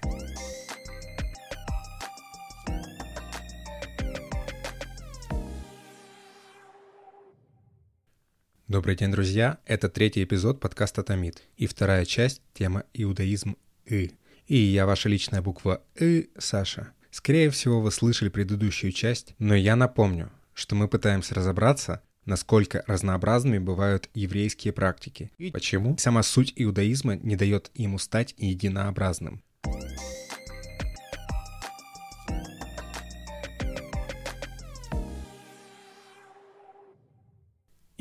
Добрый 8.68 8.98
день, 8.98 9.12
друзья! 9.12 9.60
Это 9.66 9.88
третий 9.88 10.26
эпизод 10.26 10.60
подкаста 10.60 11.02
«Томит» 11.02 11.42
и 11.56 11.68
вторая 11.68 12.04
часть– 12.04 12.42
тема 12.54 12.84
«Иудаизм 12.94 13.56
И». 13.86 14.12
И 14.46 14.58
я 14.58 14.86
ваша 14.86 15.08
личная 15.08 15.42
буква 15.42 15.82
И, 15.98 16.30
Саша. 16.38 16.92
Скорее 17.10 17.50
всего, 17.50 17.80
вы 17.80 17.92
слышали 17.92 18.28
предыдущую 18.28 18.92
часть, 18.92 19.36
но 19.40 19.56
я 19.56 19.78
напомню, 19.78 20.34
что 20.54 20.76
мы 20.76 20.90
пытаемся 20.90 21.34
разобраться, 21.34 22.02
насколько 22.26 22.84
разнообразными 22.88 23.58
бывают 23.58 24.10
еврейские 24.14 24.74
практики 24.74 25.32
и 25.38 25.50
почему 25.50 25.98
сама 25.98 26.22
суть 26.22 26.52
иудаизма 26.58 27.16
не 27.16 27.38
дает 27.38 27.72
ему 27.74 27.98
стать 27.98 28.36
единообразным. 28.38 29.42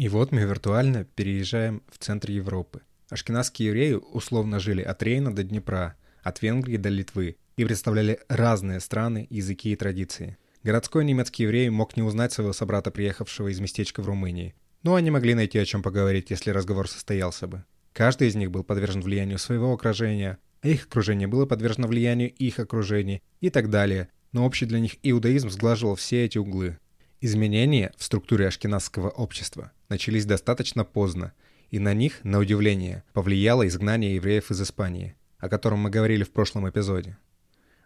И 0.06 0.08
вот 0.08 0.30
мы 0.30 0.42
виртуально 0.42 1.02
переезжаем 1.02 1.82
в 1.88 1.98
центр 1.98 2.30
Европы. 2.30 2.82
Ашкенадские 3.10 3.70
евреи 3.70 3.94
условно 3.94 4.60
жили 4.60 4.80
от 4.80 5.02
Рейна 5.02 5.34
до 5.34 5.42
Днепра, 5.42 5.96
от 6.22 6.42
Венгрии 6.42 6.76
до 6.76 6.90
Литвы 6.90 7.38
и 7.56 7.64
представляли 7.64 8.20
разные 8.28 8.78
страны, 8.78 9.26
языки 9.30 9.72
и 9.72 9.74
традиции. 9.74 10.38
Городской 10.62 11.04
немецкий 11.04 11.42
еврей 11.42 11.70
мог 11.70 11.96
не 11.96 12.04
узнать 12.04 12.32
своего 12.32 12.52
собрата, 12.52 12.92
приехавшего 12.92 13.48
из 13.48 13.58
местечка 13.58 14.00
в 14.00 14.06
Румынии. 14.06 14.54
Но 14.84 14.94
они 14.94 15.10
могли 15.10 15.34
найти 15.34 15.58
о 15.58 15.64
чем 15.64 15.82
поговорить, 15.82 16.30
если 16.30 16.50
разговор 16.50 16.88
состоялся 16.88 17.48
бы. 17.48 17.64
Каждый 17.92 18.28
из 18.28 18.36
них 18.36 18.52
был 18.52 18.62
подвержен 18.62 19.00
влиянию 19.00 19.40
своего 19.40 19.72
окружения, 19.72 20.38
а 20.60 20.68
их 20.68 20.84
окружение 20.84 21.26
было 21.26 21.46
подвержено 21.46 21.88
влиянию 21.88 22.32
их 22.32 22.60
окружения 22.60 23.22
и 23.40 23.50
так 23.50 23.70
далее. 23.70 24.10
Но 24.30 24.46
общий 24.46 24.66
для 24.66 24.78
них 24.78 24.98
иудаизм 25.02 25.50
сглаживал 25.50 25.96
все 25.96 26.24
эти 26.24 26.38
углы. 26.38 26.78
Изменения 27.26 27.92
в 27.96 28.04
структуре 28.04 28.46
ашкеназского 28.46 29.08
общества 29.08 29.72
начались 29.88 30.26
достаточно 30.26 30.84
поздно, 30.84 31.32
и 31.70 31.80
на 31.80 31.92
них, 31.92 32.20
на 32.22 32.38
удивление, 32.38 33.02
повлияло 33.14 33.66
изгнание 33.66 34.14
евреев 34.14 34.52
из 34.52 34.62
Испании, 34.62 35.16
о 35.38 35.48
котором 35.48 35.80
мы 35.80 35.90
говорили 35.90 36.22
в 36.22 36.30
прошлом 36.30 36.70
эпизоде. 36.70 37.18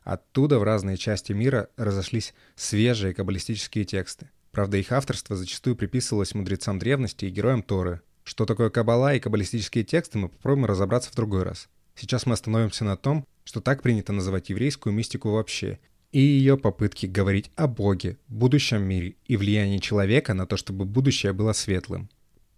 Оттуда 0.03 0.59
в 0.59 0.63
разные 0.63 0.99
части 0.99 1.33
мира 1.33 1.71
разошлись 1.79 2.35
свежие 2.55 3.15
каббалистические 3.15 3.87
тексты. 3.87 4.29
Правда, 4.51 4.77
их 4.77 4.93
авторство 4.93 5.35
зачастую 5.37 5.75
приписывалось 5.75 6.35
мудрецам 6.35 6.79
древности 6.79 7.25
и 7.25 7.31
героям 7.31 7.63
Торы. 7.63 8.03
Что 8.25 8.45
такое 8.45 8.69
каббала 8.69 9.15
и 9.15 9.21
каббалистические 9.21 9.85
тексты, 9.85 10.19
мы 10.19 10.29
попробуем 10.29 10.67
разобраться 10.67 11.11
в 11.11 11.15
другой 11.15 11.45
раз. 11.45 11.71
Сейчас 11.95 12.27
мы 12.27 12.35
остановимся 12.35 12.85
на 12.85 12.99
том, 12.99 13.27
что 13.45 13.63
так 13.63 13.81
принято 13.81 14.13
называть 14.13 14.51
еврейскую 14.51 14.93
мистику 14.93 15.31
вообще, 15.31 15.79
и 16.13 16.21
ее 16.21 16.57
попытки 16.57 17.07
говорить 17.07 17.51
о 17.57 17.69
Боге, 17.69 18.19
будущем 18.29 18.83
мире 18.83 19.17
и 19.27 19.37
влиянии 19.37 19.79
человека 19.79 20.35
на 20.35 20.47
то, 20.47 20.57
чтобы 20.57 20.85
будущее 20.85 21.33
было 21.33 21.53
светлым. 21.53 22.11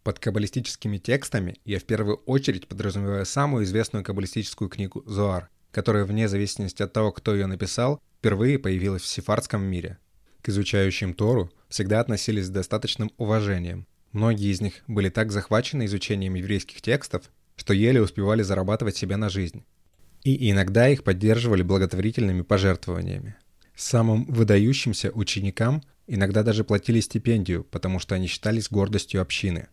Под 0.02 0.18
каббалистическими 0.18 0.98
текстами 0.98 1.56
я 1.64 1.78
в 1.78 1.84
первую 1.84 2.16
очередь 2.26 2.66
подразумеваю 2.66 3.24
самую 3.26 3.64
известную 3.64 4.04
каббалистическую 4.04 4.68
книгу 4.68 5.02
«Зоар», 5.06 5.48
которая, 5.70 6.04
вне 6.04 6.28
зависимости 6.28 6.82
от 6.82 6.92
того, 6.92 7.12
кто 7.12 7.34
ее 7.34 7.46
написал, 7.46 8.00
впервые 8.18 8.58
появилась 8.58 9.02
в 9.02 9.06
сефардском 9.06 9.62
мире. 9.62 9.98
К 10.40 10.48
изучающим 10.48 11.14
Тору 11.14 11.52
всегда 11.68 12.00
относились 12.00 12.46
с 12.46 12.50
достаточным 12.50 13.12
уважением. 13.16 13.86
Многие 14.10 14.50
из 14.50 14.60
них 14.60 14.82
были 14.88 15.08
так 15.08 15.30
захвачены 15.30 15.86
изучением 15.86 16.34
еврейских 16.34 16.82
текстов, 16.82 17.30
что 17.56 17.72
еле 17.72 18.02
успевали 18.02 18.42
зарабатывать 18.42 18.96
себе 18.96 19.16
на 19.16 19.28
жизнь. 19.28 19.64
И 20.24 20.50
иногда 20.50 20.88
их 20.88 21.04
поддерживали 21.04 21.62
благотворительными 21.62 22.42
пожертвованиями. 22.42 23.36
Самым 23.74 24.24
выдающимся 24.26 25.10
ученикам 25.10 25.82
иногда 26.06 26.42
даже 26.42 26.62
платили 26.62 27.00
стипендию, 27.00 27.64
потому 27.64 27.98
что 27.98 28.14
они 28.14 28.26
считались 28.26 28.70
гордостью 28.70 29.20
общины. 29.20 29.68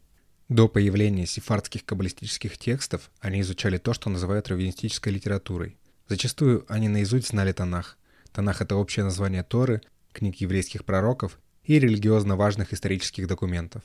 До 0.48 0.68
появления 0.68 1.28
сефардских 1.28 1.86
каббалистических 1.86 2.58
текстов 2.58 3.12
они 3.20 3.42
изучали 3.42 3.78
то, 3.78 3.94
что 3.94 4.10
называют 4.10 4.48
раввинистической 4.48 5.14
литературой. 5.14 5.78
Зачастую 6.08 6.66
они 6.68 6.88
наизусть 6.88 7.28
знали 7.28 7.52
Танах. 7.52 8.00
Танах— 8.32 8.62
это 8.64 8.76
общее 8.76 9.04
название 9.04 9.44
Торы, 9.44 9.82
книг 10.12 10.38
еврейских 10.38 10.86
пророков 10.86 11.40
и 11.64 11.78
религиозно 11.78 12.36
важных 12.36 12.74
исторических 12.74 13.28
документов. 13.28 13.84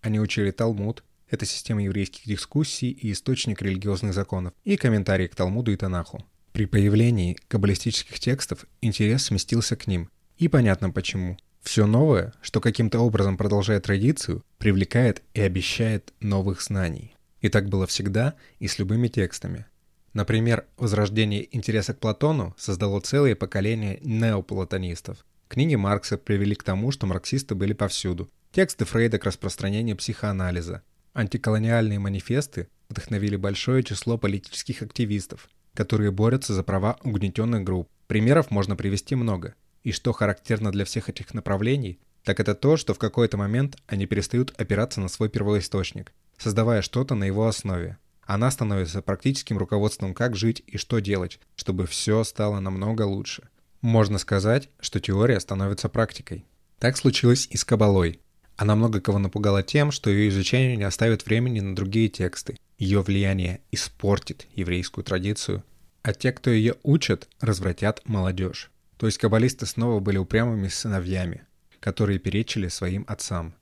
Они 0.00 0.20
учили 0.20 0.52
Талмуд, 0.52 1.02
это 1.28 1.46
система 1.46 1.82
еврейских 1.82 2.26
дискуссий 2.26 2.90
и 2.90 3.12
источник 3.12 3.62
религиозных 3.62 4.14
законов, 4.14 4.52
и 4.64 4.76
комментарии 4.76 5.26
к 5.26 5.34
Талмуду 5.34 5.72
и 5.72 5.76
Танаху. 5.76 6.24
При 6.52 6.66
появлении 6.66 7.36
каббалистических 7.48 8.20
текстов 8.20 8.64
интерес 8.80 9.24
сместился 9.24 9.76
к 9.76 9.86
ним. 9.86 10.08
И 10.38 10.48
понятно 10.48 10.90
почему. 10.90 11.36
Все 11.62 11.86
новое, 11.86 12.32
что 12.42 12.60
каким-то 12.60 13.00
образом 13.00 13.36
продолжает 13.36 13.84
традицию, 13.84 14.44
привлекает 14.58 15.22
и 15.32 15.40
обещает 15.40 16.12
новых 16.20 16.62
знаний. 16.62 17.14
И 17.40 17.48
так 17.48 17.68
было 17.68 17.86
всегда 17.86 18.34
и 18.58 18.68
с 18.68 18.78
любыми 18.78 19.08
текстами. 19.08 19.66
Например, 20.12 20.64
возрождение 20.76 21.48
интереса 21.56 21.92
к 21.92 21.98
Платону 21.98 22.54
создало 22.56 23.00
целое 23.00 23.34
поколение 23.34 23.98
неоплатонистов. 24.02 25.24
Книги 25.48 25.74
Маркса 25.74 26.18
привели 26.18 26.54
к 26.54 26.62
тому, 26.62 26.92
что 26.92 27.06
марксисты 27.06 27.54
были 27.54 27.72
повсюду. 27.72 28.30
Тексты 28.52 28.84
Фрейда 28.84 29.18
к 29.18 29.24
распространению 29.24 29.96
психоанализа. 29.96 30.82
Антиколониальные 31.14 32.00
манифесты 32.00 32.68
вдохновили 32.88 33.36
большое 33.36 33.84
число 33.84 34.18
политических 34.18 34.82
активистов, 34.82 35.48
которые 35.72 36.10
борются 36.10 36.52
за 36.52 36.64
права 36.64 36.98
угнетенных 37.04 37.62
групп. 37.62 37.88
Примеров 38.08 38.50
можно 38.50 38.74
привести 38.74 39.14
много. 39.14 39.54
И 39.84 39.92
что 39.92 40.12
характерно 40.12 40.72
для 40.72 40.84
всех 40.84 41.08
этих 41.08 41.32
направлений, 41.32 42.00
так 42.24 42.40
это 42.40 42.54
то, 42.54 42.76
что 42.76 42.94
в 42.94 42.98
какой-то 42.98 43.36
момент 43.36 43.78
они 43.86 44.06
перестают 44.06 44.52
опираться 44.58 45.00
на 45.00 45.08
свой 45.08 45.28
первоисточник, 45.28 46.12
создавая 46.36 46.82
что-то 46.82 47.14
на 47.14 47.24
его 47.24 47.46
основе. 47.46 47.98
Она 48.22 48.50
становится 48.50 49.00
практическим 49.00 49.56
руководством, 49.58 50.14
как 50.14 50.34
жить 50.34 50.64
и 50.66 50.78
что 50.78 50.98
делать, 50.98 51.38
чтобы 51.54 51.86
все 51.86 52.24
стало 52.24 52.58
намного 52.58 53.02
лучше. 53.02 53.48
Можно 53.82 54.18
сказать, 54.18 54.70
что 54.80 54.98
теория 54.98 55.38
становится 55.38 55.88
практикой. 55.88 56.44
Так 56.80 56.96
случилось 56.96 57.46
и 57.50 57.56
с 57.56 57.64
Кабалой. 57.64 58.20
Она 58.56 58.76
много 58.76 59.00
кого 59.00 59.18
напугала 59.18 59.62
тем, 59.62 59.90
что 59.90 60.10
ее 60.10 60.28
изучение 60.28 60.76
не 60.76 60.84
оставит 60.84 61.26
времени 61.26 61.60
на 61.60 61.74
другие 61.74 62.08
тексты, 62.08 62.56
ее 62.78 63.02
влияние 63.02 63.60
испортит 63.72 64.46
еврейскую 64.54 65.04
традицию, 65.04 65.64
а 66.02 66.12
те, 66.12 66.32
кто 66.32 66.50
ее 66.50 66.76
учат, 66.82 67.28
развратят 67.40 68.02
молодежь. 68.04 68.70
То 68.96 69.06
есть 69.06 69.18
каббалисты 69.18 69.66
снова 69.66 70.00
были 70.00 70.18
упрямыми 70.18 70.68
сыновьями, 70.68 71.42
которые 71.80 72.18
перечили 72.18 72.68
своим 72.68 73.04
отцам. 73.08 73.54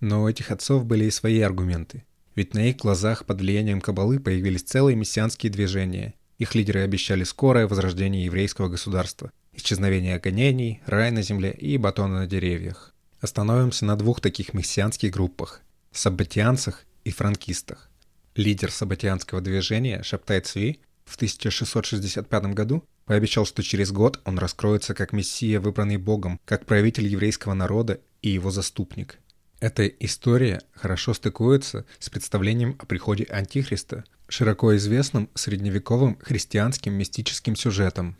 Но 0.00 0.22
у 0.22 0.28
этих 0.28 0.50
отцов 0.50 0.84
были 0.84 1.06
и 1.06 1.10
свои 1.10 1.40
аргументы. 1.40 2.04
Ведь 2.36 2.54
на 2.54 2.68
их 2.68 2.76
глазах 2.76 3.24
под 3.24 3.40
влиянием 3.40 3.80
каббалы 3.80 4.20
появились 4.20 4.62
целые 4.62 4.94
мессианские 4.94 5.50
движения. 5.50 6.14
Их 6.38 6.54
лидеры 6.54 6.80
обещали 6.82 7.24
скорое 7.24 7.66
возрождение 7.66 8.24
еврейского 8.26 8.68
государства, 8.68 9.32
исчезновение 9.52 10.20
гонений, 10.20 10.80
рай 10.86 11.10
на 11.10 11.22
земле 11.22 11.50
и 11.50 11.76
батона 11.78 12.20
на 12.20 12.26
деревьях. 12.28 12.94
Остановимся 13.20 13.84
на 13.84 13.96
двух 13.96 14.20
таких 14.20 14.54
мессианских 14.54 15.12
группах– 15.12 15.62
саббатианцах 15.92 16.84
и 17.02 17.10
франкистах. 17.10 17.90
Лидер 18.36 18.70
саббатианского 18.70 19.40
движения 19.40 20.04
Шаптай 20.04 20.40
Цви 20.40 20.78
в 21.04 21.16
1665 21.16 22.54
году 22.54 22.84
пообещал, 23.06 23.44
что 23.44 23.64
через 23.64 23.90
год 23.90 24.20
он 24.24 24.38
раскроется 24.38 24.94
как 24.94 25.12
мессия, 25.12 25.58
выбранный 25.58 25.96
Богом, 25.96 26.38
как 26.44 26.64
правитель 26.64 27.08
еврейского 27.08 27.54
народа 27.54 28.00
и 28.22 28.28
его 28.28 28.52
заступник. 28.52 29.18
Эта 29.58 29.88
история 29.88 30.62
хорошо 30.72 31.12
стыкуется 31.12 31.86
с 31.98 32.10
представлением 32.10 32.76
о 32.78 32.86
приходе 32.86 33.24
Антихриста, 33.24 34.04
широко 34.28 34.76
известным 34.76 35.28
средневековым 35.34 36.18
христианским 36.20 36.92
мистическим 36.92 37.56
сюжетом. 37.56 38.16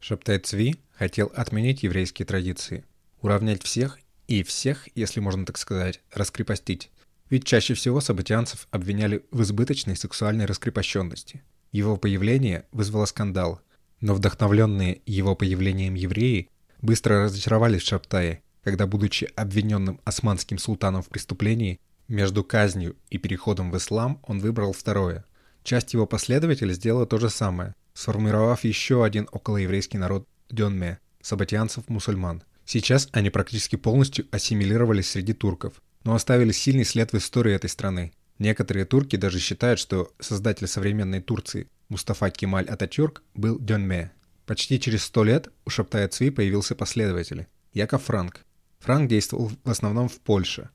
Шаптай 0.00 0.40
Цви 0.40 0.80
хотел 0.90 1.30
отменить 1.36 1.84
еврейские 1.84 2.26
традиции, 2.26 2.84
уравнять 3.20 3.62
всех 3.62 4.00
и 4.28 4.42
всех, 4.42 4.88
если 4.94 5.20
можно 5.20 5.44
так 5.44 5.58
сказать, 5.58 6.00
раскрепостить. 6.12 6.90
Ведь 7.30 7.44
чаще 7.44 7.74
всего 7.74 8.00
сабатианцев 8.00 8.68
обвиняли 8.70 9.24
в 9.30 9.42
избыточной 9.42 9.96
сексуальной 9.96 10.44
раскрепощенности. 10.44 11.42
Его 11.70 11.96
появление 11.96 12.66
вызвало 12.72 13.06
скандал, 13.06 13.60
но 14.00 14.14
вдохновленные 14.14 15.00
его 15.06 15.34
появлением 15.34 15.94
евреи 15.94 16.50
быстро 16.82 17.24
разочаровались 17.24 17.82
в 17.82 17.86
Шаптае, 17.86 18.42
когда, 18.62 18.86
будучи 18.86 19.30
обвиненным 19.34 20.00
османским 20.04 20.58
султаном 20.58 21.02
в 21.02 21.08
преступлении, 21.08 21.80
между 22.08 22.44
казнью 22.44 22.96
и 23.10 23.18
переходом 23.18 23.70
в 23.70 23.76
ислам 23.76 24.20
он 24.26 24.40
выбрал 24.40 24.72
второе. 24.72 25.24
Часть 25.62 25.94
его 25.94 26.06
последователей 26.06 26.74
сделала 26.74 27.06
то 27.06 27.18
же 27.18 27.30
самое, 27.30 27.74
сформировав 27.94 28.64
еще 28.64 29.04
один 29.04 29.28
околоеврейский 29.32 29.98
народ 29.98 30.28
Дёнме– 30.50 30.98
сабатианцев-мусульман. 31.22 32.42
Сейчас 32.64 33.08
они 33.12 33.30
практически 33.30 33.76
полностью 33.76 34.26
ассимилировались 34.30 35.10
среди 35.10 35.32
турков, 35.32 35.82
но 36.04 36.14
оставили 36.14 36.52
сильный 36.52 36.84
след 36.84 37.12
в 37.12 37.16
истории 37.16 37.54
этой 37.54 37.70
страны. 37.70 38.12
Некоторые 38.38 38.86
турки 38.86 39.16
даже 39.16 39.38
считают, 39.38 39.78
что 39.78 40.12
создатель 40.18 40.66
современной 40.66 41.20
Турции 41.20 41.68
Мустафа 41.88 42.30
Кемаль 42.30 42.66
Ататюрк 42.66 43.22
был 43.34 43.58
Дёнме. 43.58 44.12
Почти 44.46 44.80
через 44.80 45.04
сто 45.04 45.24
лет 45.24 45.48
у 45.64 45.70
Шаптая 45.70 46.08
Цви 46.08 46.30
появился 46.30 46.74
последователь– 46.74 47.46
Яков 47.74 48.04
Франк. 48.04 48.44
Франк 48.80 49.08
действовал 49.08 49.50
в 49.62 49.70
основном 49.70 50.08
в 50.08 50.18
Польше. 50.20 50.70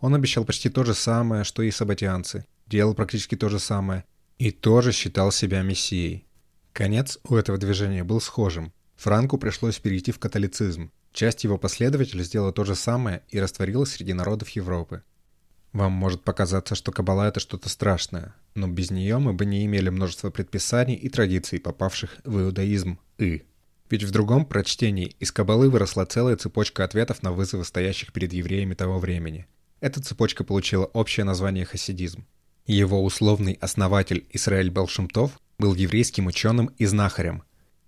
Он 0.00 0.14
обещал 0.14 0.44
почти 0.44 0.68
то 0.68 0.82
же 0.84 0.94
самое, 0.94 1.44
что 1.44 1.62
и 1.62 1.70
сабатианцы, 1.70 2.44
делал 2.66 2.94
практически 2.94 3.36
то 3.36 3.48
же 3.48 3.58
самое 3.58 4.04
и 4.38 4.50
тоже 4.50 4.92
считал 4.92 5.30
себя 5.30 5.62
мессией. 5.62 6.26
Конец 6.72 7.18
у 7.24 7.36
этого 7.36 7.58
движения 7.58 8.02
был 8.02 8.20
схожим. 8.20 8.72
Франку 8.96 9.38
пришлось 9.38 9.78
перейти 9.78 10.10
в 10.10 10.18
католицизм. 10.18 10.90
Часть 11.12 11.44
его 11.44 11.58
последователей 11.58 12.24
сделала 12.24 12.52
то 12.52 12.64
же 12.64 12.74
самое 12.74 13.22
и 13.28 13.38
растворилась 13.38 13.90
среди 13.90 14.14
народов 14.14 14.48
Европы. 14.50 15.02
Вам 15.72 15.92
может 15.92 16.22
показаться, 16.22 16.74
что 16.74 16.92
Каббала— 16.92 17.28
это 17.28 17.40
что-то 17.40 17.68
страшное, 17.68 18.34
но 18.54 18.68
без 18.68 18.90
нее 18.90 19.18
мы 19.18 19.32
бы 19.32 19.46
не 19.46 19.64
имели 19.64 19.88
множества 19.88 20.30
предписаний 20.30 20.94
и 20.94 21.08
традиций, 21.08 21.60
попавших 21.60 22.18
в 22.24 22.40
иудаизм 22.40 22.98
«и». 23.18 23.44
Ведь 23.88 24.04
в 24.04 24.10
другом 24.10 24.46
прочтении 24.46 25.16
из 25.18 25.32
Каббалы 25.32 25.68
выросла 25.68 26.06
целая 26.06 26.36
цепочка 26.36 26.84
ответов 26.84 27.22
на 27.22 27.32
вызовы 27.32 27.64
стоящих 27.64 28.12
перед 28.12 28.32
евреями 28.32 28.74
того 28.74 28.98
времени. 28.98 29.46
Эта 29.80 30.02
цепочка 30.02 30.44
получила 30.44 30.86
общее 30.86 31.24
название 31.24 31.66
хасидизм. 31.66 32.26
Его 32.66 33.04
условный 33.04 33.54
основатель 33.60 34.26
Исраэль 34.30 34.70
Балшемтов 34.70 35.38
был 35.58 35.74
еврейским 35.74 36.26
ученым 36.26 36.66
и 36.78 36.86
знахарем, 36.86 37.42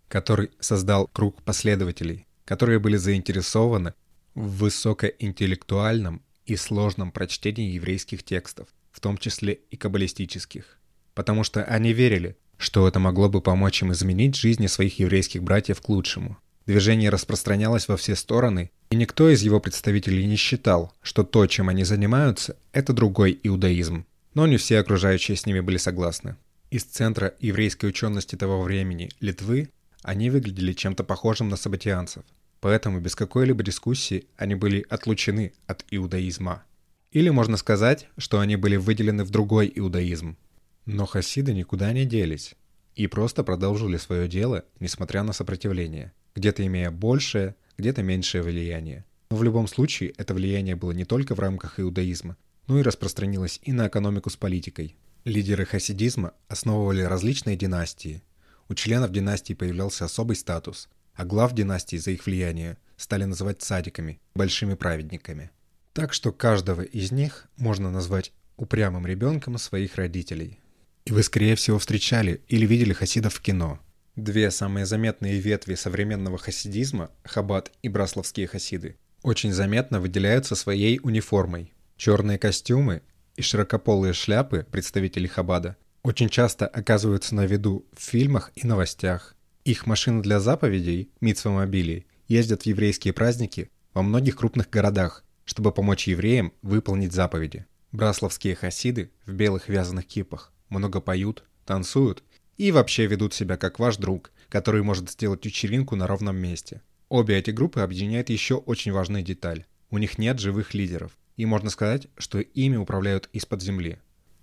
который 0.08 0.50
создал 0.60 1.06
круг 1.06 1.42
последователей, 1.42 2.26
которые 2.44 2.78
были 2.78 2.96
заинтересованы 2.96 3.94
в 4.34 4.58
высокоинтеллектуальном 4.58 6.22
и 6.46 6.56
сложном 6.56 7.10
прочтении 7.10 7.72
еврейских 7.72 8.22
текстов, 8.22 8.68
в 8.92 9.00
том 9.00 9.16
числе 9.18 9.60
и 9.70 9.76
каббалистических, 9.76 10.78
потому 11.14 11.44
что 11.44 11.64
они 11.64 11.92
верили, 11.92 12.36
что 12.56 12.86
это 12.86 13.00
могло 13.00 13.28
бы 13.28 13.40
помочь 13.40 13.82
им 13.82 13.92
изменить 13.92 14.36
жизни 14.36 14.66
своих 14.66 14.98
еврейских 14.98 15.42
братьев 15.42 15.80
к 15.80 15.88
лучшему. 15.88 16.38
Движение 16.66 17.10
распространялось 17.10 17.88
во 17.88 17.96
все 17.96 18.16
стороны, 18.16 18.70
и 18.90 18.96
никто 18.96 19.28
из 19.28 19.42
его 19.42 19.60
представителей 19.60 20.24
не 20.26 20.36
считал, 20.36 20.94
что 21.02 21.22
то, 21.24 21.46
чем 21.46 21.68
они 21.68 21.84
занимаются, 21.84 22.56
это 22.72 22.92
другой 22.92 23.38
иудаизм. 23.42 24.06
Но 24.32 24.46
не 24.46 24.56
все 24.56 24.78
окружающие 24.78 25.36
с 25.36 25.46
ними 25.46 25.60
были 25.60 25.76
согласны. 25.76 26.36
Из 26.70 26.84
центра 26.84 27.34
еврейской 27.38 27.86
учености 27.86 28.36
того 28.36 28.62
времени, 28.62 29.10
Литвы, 29.20 29.68
они 30.04 30.30
выглядели 30.30 30.72
чем-то 30.72 31.02
похожим 31.02 31.48
на 31.48 31.56
сабатианцев– 31.56 32.22
Поэтому 32.64 32.98
без 32.98 33.14
какой-либо 33.14 33.62
дискуссии 33.62 34.24
они 34.38 34.54
были 34.54 34.86
отлучены 34.88 35.52
от 35.66 35.84
иудаизма. 35.90 36.64
Или 37.12 37.28
можно 37.28 37.58
сказать, 37.58 38.08
что 38.16 38.40
они 38.40 38.56
были 38.56 38.76
выделены 38.76 39.22
в 39.24 39.28
другой 39.28 39.70
иудаизм. 39.74 40.38
Но 40.86 41.04
хасиды 41.04 41.52
никуда 41.52 41.92
не 41.92 42.06
делись 42.06 42.54
и 42.94 43.06
просто 43.06 43.44
продолжили 43.44 43.98
свое 43.98 44.28
дело, 44.28 44.64
несмотря 44.80 45.22
на 45.24 45.34
сопротивление, 45.34 46.14
где-то 46.34 46.66
имея 46.66 46.90
большее, 46.90 47.54
где-то 47.76 48.02
меньшее 48.02 48.42
влияние. 48.42 49.04
Но 49.30 49.36
в 49.36 49.42
любом 49.42 49.68
случае 49.68 50.14
это 50.16 50.32
влияние 50.32 50.74
было 50.74 50.92
не 50.92 51.04
только 51.04 51.34
в 51.34 51.40
рамках 51.40 51.78
иудаизма, 51.78 52.38
но 52.66 52.80
и 52.80 52.82
распространилось 52.82 53.60
и 53.62 53.72
на 53.72 53.88
экономику 53.88 54.30
с 54.30 54.38
политикой. 54.38 54.96
Лидеры 55.26 55.66
хасидизма 55.66 56.32
основывали 56.48 57.02
различные 57.02 57.58
династии. 57.58 58.22
У 58.68 58.74
членов 58.74 59.10
династии 59.10 59.52
появлялся 59.54 60.04
особый 60.04 60.36
статус, 60.36 60.88
а 61.14 61.24
глав 61.24 61.52
династии 61.52 61.96
за 61.96 62.12
их 62.12 62.26
влияние 62.26 62.78
стали 62.96 63.24
называть 63.24 63.62
цадиками, 63.62 64.20
большими 64.34 64.74
праведниками. 64.74 65.50
Так 65.92 66.12
что 66.12 66.32
каждого 66.32 66.82
из 66.82 67.12
них 67.12 67.46
можно 67.56 67.90
назвать 67.90 68.32
упрямым 68.56 69.06
ребенком 69.06 69.58
своих 69.58 69.96
родителей. 69.96 70.60
И 71.04 71.12
вы, 71.12 71.22
скорее 71.22 71.54
всего, 71.54 71.78
встречали 71.78 72.42
или 72.48 72.66
видели 72.66 72.92
хасидов 72.92 73.34
в 73.34 73.40
кино. 73.40 73.78
Две 74.16 74.50
самые 74.50 74.86
заметные 74.86 75.38
ветви 75.38 75.74
современного 75.74 76.38
хасидизма, 76.38 77.10
хаббат 77.24 77.72
и 77.82 77.88
брасловские 77.88 78.46
хасиды, 78.46 78.96
очень 79.22 79.52
заметно 79.52 80.00
выделяются 80.00 80.54
своей 80.54 81.00
униформой. 81.02 81.72
Черные 81.96 82.38
костюмы 82.38 83.02
и 83.36 83.42
широкополые 83.42 84.12
шляпы 84.12 84.66
представителей 84.70 85.28
хаббада 85.28 85.76
очень 86.04 86.28
часто 86.28 86.66
оказываются 86.66 87.34
на 87.34 87.46
виду 87.46 87.86
в 87.96 88.00
фильмах 88.00 88.52
и 88.54 88.66
новостях. 88.66 89.34
Их 89.64 89.86
машины 89.86 90.22
для 90.22 90.38
заповедей, 90.38 91.08
митсвомобилей, 91.20 92.06
ездят 92.28 92.62
в 92.62 92.66
еврейские 92.66 93.14
праздники 93.14 93.70
во 93.94 94.02
многих 94.02 94.36
крупных 94.36 94.68
городах, 94.68 95.24
чтобы 95.46 95.72
помочь 95.72 96.06
евреям 96.06 96.52
выполнить 96.60 97.12
заповеди. 97.12 97.64
Брасловские 97.90 98.54
хасиды 98.54 99.10
в 99.24 99.32
белых 99.32 99.68
вязаных 99.70 100.06
кипах 100.06 100.52
много 100.68 101.00
поют, 101.00 101.44
танцуют 101.64 102.22
и 102.58 102.70
вообще 102.70 103.06
ведут 103.06 103.32
себя 103.32 103.56
как 103.56 103.78
ваш 103.78 103.96
друг, 103.96 104.30
который 104.50 104.82
может 104.82 105.10
сделать 105.10 105.44
вечеринку 105.46 105.96
на 105.96 106.06
ровном 106.06 106.36
месте. 106.36 106.82
Обе 107.08 107.38
эти 107.38 107.50
группы 107.50 107.80
объединяет 107.80 108.28
еще 108.28 108.56
очень 108.56 108.92
важная 108.92 109.22
деталь. 109.22 109.64
У 109.90 109.96
них 109.96 110.18
нет 110.18 110.38
живых 110.38 110.74
лидеров, 110.74 111.12
и 111.36 111.46
можно 111.46 111.70
сказать, 111.70 112.08
что 112.18 112.40
ими 112.40 112.76
управляют 112.76 113.30
из-под 113.32 113.62
земли. 113.62 113.98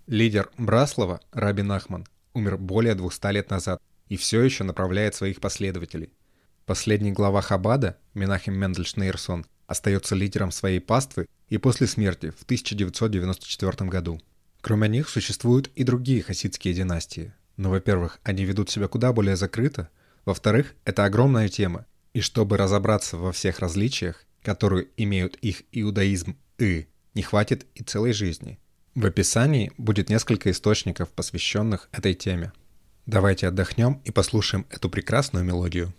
Лидер 0.08 0.50
Браслова, 0.58 1.20
Раби 1.30 1.62
Нахман, 1.62 2.08
умер 2.34 2.58
более 2.58 2.96
200 2.96 3.32
лет 3.32 3.50
назад 3.50 3.80
и 4.08 4.16
все 4.16 4.42
еще 4.42 4.64
направляет 4.64 5.14
своих 5.14 5.40
последователей. 5.40 6.12
Последний 6.66 7.12
глава 7.12 7.40
Хабада, 7.40 7.98
Менахем 8.12 8.54
Мендель 8.54 8.84
Шнейрсон, 8.84 9.46
остается 9.68 10.16
лидером 10.16 10.50
своей 10.50 10.80
паствы 10.80 11.26
и 11.48 11.56
после 11.56 11.86
смерти 11.86 12.30
в 12.30 12.42
1994 12.42 13.88
году. 13.88 14.20
Кроме 14.60 14.88
них 14.88 15.08
существуют 15.08 15.68
и 15.76 15.84
другие 15.84 16.22
хасидские 16.22 16.74
династии. 16.74 17.32
Но, 17.56 17.70
во-первых, 17.70 18.18
они 18.24 18.44
ведут 18.44 18.70
себя 18.70 18.88
куда 18.88 19.12
более 19.12 19.36
закрыто, 19.36 19.88
во-вторых, 20.24 20.74
это 20.84 21.04
огромная 21.04 21.48
тема, 21.48 21.86
и 22.12 22.20
чтобы 22.20 22.56
разобраться 22.56 23.16
во 23.16 23.30
всех 23.30 23.60
различиях, 23.60 24.24
которые 24.42 24.88
имеют 24.96 25.36
их 25.36 25.62
иудаизм 25.70 26.36
и, 26.58 26.88
не 27.14 27.22
хватит 27.22 27.66
и 27.76 27.84
целой 27.84 28.12
жизни. 28.12 28.58
В 28.94 29.06
описании 29.06 29.72
будет 29.78 30.10
несколько 30.10 30.50
источников, 30.50 31.08
посвященных 31.08 31.88
этой 31.92 32.12
теме. 32.12 32.52
Давайте 33.06 33.48
отдохнем 33.48 34.02
и 34.04 34.10
послушаем 34.10 34.66
эту 34.68 34.90
прекрасную 34.90 35.46
мелодию. 35.46 35.94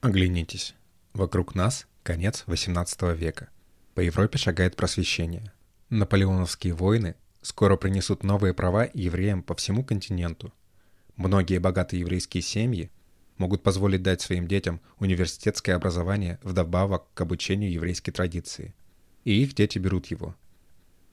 Оглянитесь. 0.00 0.74
Вокруг 1.12 1.54
нас 1.54 1.86
конец 2.02 2.42
18 2.46 3.16
века. 3.16 3.48
По 3.94 4.00
Европе 4.00 4.38
шагает 4.38 4.74
просвещение. 4.74 5.52
Наполеоновские 5.88 6.74
войны 6.74 7.14
скоро 7.42 7.76
принесут 7.76 8.24
новые 8.24 8.54
права 8.54 8.88
евреям 8.92 9.44
по 9.44 9.54
всему 9.54 9.84
континенту. 9.84 10.52
Многие 11.14 11.58
богатые 11.58 12.00
еврейские 12.00 12.42
семьи 12.42 12.90
могут 13.38 13.62
позволить 13.62 14.02
дать 14.02 14.20
своим 14.20 14.46
детям 14.46 14.80
университетское 14.98 15.76
образование 15.76 16.38
вдобавок 16.42 17.04
к 17.14 17.20
обучению 17.20 17.72
еврейской 17.72 18.12
традиции. 18.12 18.74
И 19.24 19.42
их 19.42 19.54
дети 19.54 19.78
берут 19.78 20.06
его. 20.06 20.34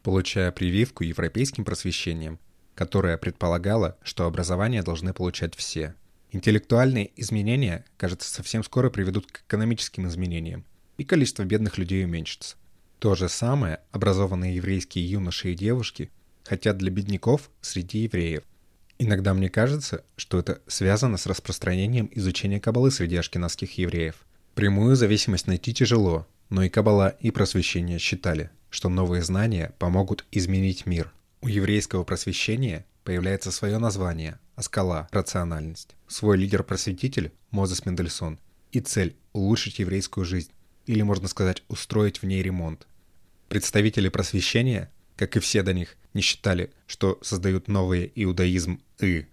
Получая 0.03 0.51
прививку 0.51 1.03
европейским 1.03 1.65
просвещением, 1.65 2.39
которая 2.75 3.17
предполагала, 3.17 3.97
что 4.03 4.25
образование 4.25 4.83
должны 4.83 5.13
получать 5.13 5.55
все. 5.55 5.95
Интеллектуальные 6.31 7.11
изменения, 7.15 7.85
кажется, 7.97 8.31
совсем 8.31 8.63
скоро 8.63 8.89
приведут 8.89 9.31
к 9.31 9.41
экономическим 9.47 10.07
изменениям, 10.07 10.63
и 10.97 11.03
количество 11.03 11.43
бедных 11.43 11.77
людей 11.77 12.05
уменьшится. 12.05 12.55
То 12.99 13.15
же 13.15 13.29
самое 13.29 13.79
образованные 13.91 14.55
еврейские 14.55 15.09
юноши 15.09 15.53
и 15.53 15.55
девушки 15.55 16.11
хотят 16.43 16.77
для 16.77 16.91
бедняков 16.91 17.49
среди 17.61 17.99
евреев. 17.99 18.43
Иногда 19.01 19.33
мне 19.33 19.49
кажется, 19.49 20.03
что 20.17 20.39
это 20.39 20.61
связано 20.67 21.15
с 21.15 21.25
распространением 21.25 22.09
изучения 22.13 22.59
кабалы 22.59 22.91
среди 22.91 23.15
ашкенадских 23.15 23.77
евреев. 23.77 24.15
Прямую 24.55 24.97
зависимость 24.97 25.47
найти 25.47 25.73
тяжело, 25.73 26.27
но 26.49 26.63
и 26.63 26.69
кабала, 26.69 27.07
и 27.07 27.31
просвещение 27.31 27.97
считали, 27.97 28.49
что 28.69 28.89
новые 28.89 29.23
знания 29.23 29.73
помогут 29.79 30.25
изменить 30.31 30.85
мир. 30.85 31.13
У 31.39 31.47
еврейского 31.47 32.03
просвещения 32.03 32.85
появляется 33.05 33.51
свое 33.51 33.77
название– 33.77 34.37
Аскала– 34.57 35.07
рациональность. 35.11 35.95
Свой 36.09 36.37
лидер-просветитель– 36.37 37.31
Мозес 37.51 37.85
Мендельсон. 37.85 38.37
И 38.73 38.81
цель– 38.81 39.15
улучшить 39.31 39.79
еврейскую 39.79 40.25
жизнь, 40.25 40.51
или, 40.85 41.01
можно 41.01 41.29
сказать, 41.29 41.63
устроить 41.69 42.21
в 42.21 42.25
ней 42.25 42.43
ремонт. 42.43 42.85
Представители 43.47 44.09
просвещения, 44.09 44.91
как 45.19 45.35
и 45.35 45.41
все 45.41 45.63
до 45.63 45.73
них, 45.73 45.97
не 46.13 46.21
считали, 46.21 46.71
что 46.87 47.19
создают 47.21 47.67
новый 47.67 48.09
иудаизм 48.15 48.81
и. 49.01 49.25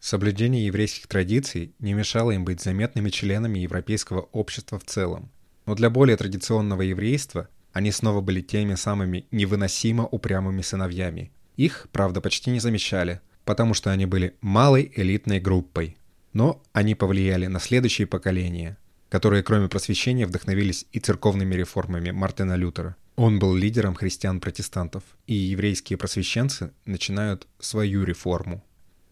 Соблюдение 0.00 0.64
еврейских 0.64 1.06
традиций 1.06 1.74
не 1.80 1.92
мешало 1.92 2.30
им 2.30 2.46
быть 2.46 2.62
заметными 2.62 3.10
членами 3.10 3.58
европейского 3.58 4.22
общества 4.32 4.78
в 4.78 4.84
целом. 4.84 5.30
Но 5.66 5.74
для 5.74 5.90
более 5.90 6.16
традиционного 6.16 6.80
еврейства 6.80 7.48
они 7.74 7.92
снова 7.92 8.22
были 8.22 8.40
теми 8.40 8.74
самыми 8.74 9.26
невыносимо 9.30 10.06
упрямыми 10.06 10.62
сыновьями. 10.62 11.30
Их, 11.56 11.88
правда, 11.92 12.22
почти 12.22 12.50
не 12.50 12.60
замечали, 12.60 13.20
потому 13.44 13.74
что 13.74 13.90
они 13.90 14.06
были 14.06 14.34
малой 14.40 14.90
элитной 14.96 15.40
группой. 15.40 15.98
Но 16.32 16.62
они 16.72 16.94
повлияли 16.94 17.48
на 17.48 17.60
следующие 17.60 18.06
поколения, 18.06 18.78
которые 19.10 19.42
кроме 19.42 19.68
просвещения 19.68 20.26
вдохновились 20.26 20.86
и 20.92 21.00
церковными 21.00 21.54
реформами 21.54 22.12
Мартина 22.12 22.54
Лютера. 22.54 22.96
Он 23.18 23.40
был 23.40 23.52
лидером 23.56 23.96
христиан-протестантов, 23.96 25.02
и 25.26 25.34
еврейские 25.34 25.96
просвещенцы 25.96 26.70
начинают 26.84 27.48
свою 27.58 28.04
реформу. 28.04 28.64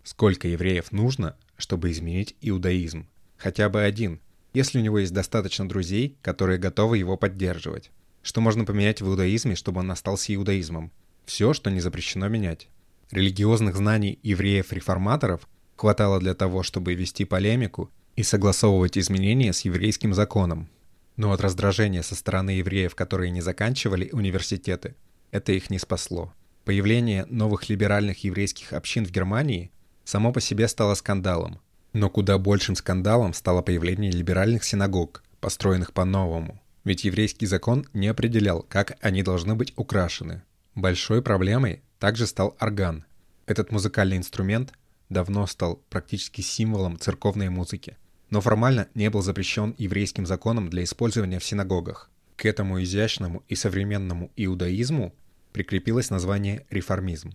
Сколько 0.05 0.47
евреев 0.47 0.93
нужно, 0.93 1.35
чтобы 1.57 1.91
изменить 1.91 2.37
иудаизм? 2.41 3.09
Хотя 3.37 3.69
бы 3.69 3.83
один, 3.83 4.21
если 4.55 4.79
у 4.79 4.81
него 4.81 5.01
есть 5.01 5.13
достаточно 5.13 5.69
друзей, 5.69 6.17
которые 6.23 6.61
готовы 6.61 6.99
его 6.99 7.17
поддерживать. 7.17 7.91
Что 8.23 8.41
можно 8.41 8.65
поменять 8.65 9.03
в 9.03 9.09
иудаизме, 9.09 9.57
чтобы 9.57 9.81
он 9.81 9.91
остался 9.91 10.33
иудаизмом? 10.33 10.93
Все, 11.25 11.53
что 11.53 11.73
не 11.73 11.81
запрещено 11.81 12.29
менять. 12.29 12.69
Религиозных 13.11 13.75
знаний 13.75 14.21
евреев-реформаторов 14.23 15.49
хватало 15.75 16.21
для 16.21 16.35
того, 16.35 16.63
чтобы 16.63 16.95
вести 16.95 17.25
полемику 17.25 17.91
и 18.15 18.23
согласовывать 18.23 18.97
изменения 18.99 19.53
с 19.53 19.63
еврейским 19.63 20.15
законом. 20.15 20.69
Но 21.17 21.33
от 21.33 21.41
раздражения 21.41 22.03
со 22.03 22.15
стороны 22.15 22.51
евреев, 22.51 22.95
которые 22.95 23.31
не 23.31 23.41
заканчивали 23.41 24.11
университеты, 24.13 24.95
это 25.31 25.53
их 25.53 25.71
не 25.71 25.79
спасло. 25.79 26.33
Появление 26.65 27.25
новых 27.27 27.69
либеральных 27.69 28.25
еврейских 28.25 28.73
общин 28.73 29.07
в 29.07 29.11
Германии 29.11 29.71
само 30.05 30.33
по 30.33 30.41
себе 30.41 30.69
стало 30.69 30.95
скандалом. 30.95 31.61
Но 31.93 32.11
куда 32.11 32.39
большим 32.39 32.77
скандалом 32.77 33.33
стало 33.33 33.63
появление 33.63 34.11
либеральных 34.11 34.65
синагог, 34.65 35.23
построенных 35.41 35.93
по-новому. 35.93 36.61
Ведь 36.85 37.05
еврейский 37.05 37.47
закон 37.47 37.87
не 37.95 38.09
определял, 38.09 38.63
как 38.63 38.97
они 39.01 39.23
должны 39.23 39.55
быть 39.55 39.73
украшены. 39.77 40.43
Большой 40.75 41.23
проблемой 41.23 41.83
также 41.99 42.27
стал 42.27 42.57
орган. 42.61 43.05
Этот 43.47 43.73
музыкальный 43.73 44.19
инструмент 44.19 44.73
давно 45.09 45.47
стал 45.47 45.77
практически 45.89 46.43
символом 46.43 46.99
церковной 46.99 47.49
музыки 47.49 47.97
но 48.31 48.41
формально 48.41 48.89
не 48.95 49.09
был 49.11 49.23
запрещен 49.23 49.75
еврейским 49.79 50.27
законом 50.27 50.69
для 50.69 50.85
использования 50.85 51.39
в 51.39 51.45
синагогах. 51.45 52.11
К 52.37 52.47
этому 52.47 52.83
изящному 52.83 53.43
и 53.49 53.55
современному 53.55 54.31
иудаизму 54.37 55.15
прикрепилось 55.53 56.11
название 56.11 56.67
реформизм. 56.71 57.33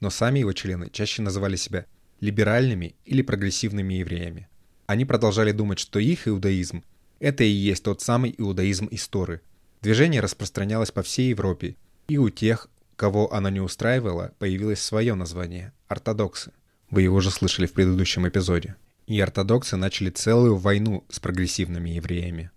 Но 0.00 0.08
сами 0.08 0.38
его 0.38 0.52
члены 0.52 0.88
чаще 0.90 1.22
называли 1.22 1.56
себя 1.56 1.84
либеральными 2.20 2.94
или 3.04 3.22
прогрессивными 3.22 3.94
евреями. 3.94 4.48
Они 4.86 5.04
продолжали 5.04 5.52
думать, 5.52 5.78
что 5.78 5.98
их 5.98 6.26
иудаизм– 6.26 6.82
это 7.20 7.44
и 7.44 7.48
есть 7.48 7.84
тот 7.84 8.00
самый 8.00 8.34
иудаизм 8.36 8.88
истории. 8.90 9.40
Движение 9.82 10.20
распространялось 10.20 10.90
по 10.90 11.02
всей 11.02 11.30
Европе, 11.30 11.76
и 12.08 12.18
у 12.18 12.30
тех, 12.30 12.68
кого 12.96 13.32
оно 13.32 13.48
не 13.50 13.60
устраивало, 13.60 14.32
появилось 14.38 14.80
свое 14.80 15.14
название– 15.14 15.72
ортодоксы. 15.88 16.52
Вы 16.90 17.02
его 17.02 17.16
уже 17.16 17.30
слышали 17.30 17.66
в 17.66 17.72
предыдущем 17.72 18.26
эпизоде 18.26 18.76
и 19.10 19.20
ортодоксы 19.20 19.76
начали 19.76 20.08
целую 20.08 20.54
войну 20.54 21.04
с 21.08 21.18
прогрессивными 21.18 21.90
евреями. 21.90 22.52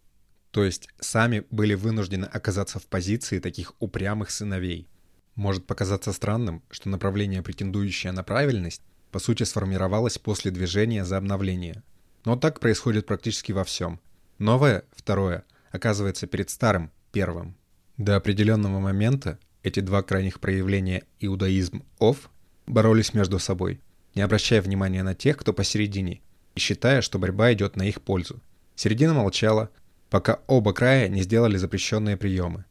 То 0.51 0.63
есть 0.63 0.88
сами 1.00 1.48
были 1.50 1.74
вынуждены 1.74 2.25
оказаться 2.25 2.77
в 2.77 2.86
позиции 2.86 3.39
таких 3.39 3.74
упрямых 3.79 4.29
сыновей. 4.29 4.88
Может 5.33 5.65
показаться 5.65 6.13
странным, 6.13 6.62
что 6.69 6.89
направление, 6.89 7.41
претендующее 7.41 8.12
на 8.12 8.22
правильность, 8.22 8.83
по 9.10 9.17
сути 9.17 9.41
сформировалось 9.41 10.19
после 10.19 10.51
движения 10.51 11.03
за 11.05 11.17
обновление. 11.17 11.81
Но 12.24 12.36
так 12.36 12.60
происходит 12.60 13.07
практически 13.07 13.51
во 13.51 13.63
всем. 13.63 14.00
Новое, 14.38 14.83
второе, 14.95 15.45
оказывается 15.72 16.27
перед 16.27 16.51
старым, 16.51 16.91
первым. 17.12 17.57
До 17.98 18.15
определенного 18.15 18.79
момента 18.79 19.39
эти 19.63 19.79
два 19.79 20.03
крайних 20.03 20.39
проявления 20.39 21.05
иудаизм-ов 21.19 22.29
боролись 22.67 23.15
между 23.15 23.39
собой, 23.39 23.81
не 24.13 24.22
обращая 24.22 24.62
внимания 24.62 25.01
на 25.01 25.15
тех, 25.15 25.36
кто 25.38 25.51
посередине– 25.51 26.22
и 26.55 26.60
считая, 26.60 27.01
что 27.01 27.19
борьба 27.19 27.53
идет 27.53 27.75
на 27.75 27.83
их 27.83 28.01
пользу. 28.01 28.41
Середина 28.75 29.13
молчала, 29.13 29.69
пока 30.10 30.39
оба 30.48 30.74
края 30.74 31.07
не 31.07 31.24
сделали 31.24 31.57
запрещенные 31.57 32.17
приемы. 32.17 32.65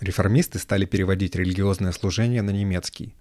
Реформисты 0.00 0.58
стали 0.58 0.84
переводить 0.84 1.36
религиозное 1.36 1.92
служение 1.92 2.42
на 2.42 2.50
немецкий, 2.50 3.14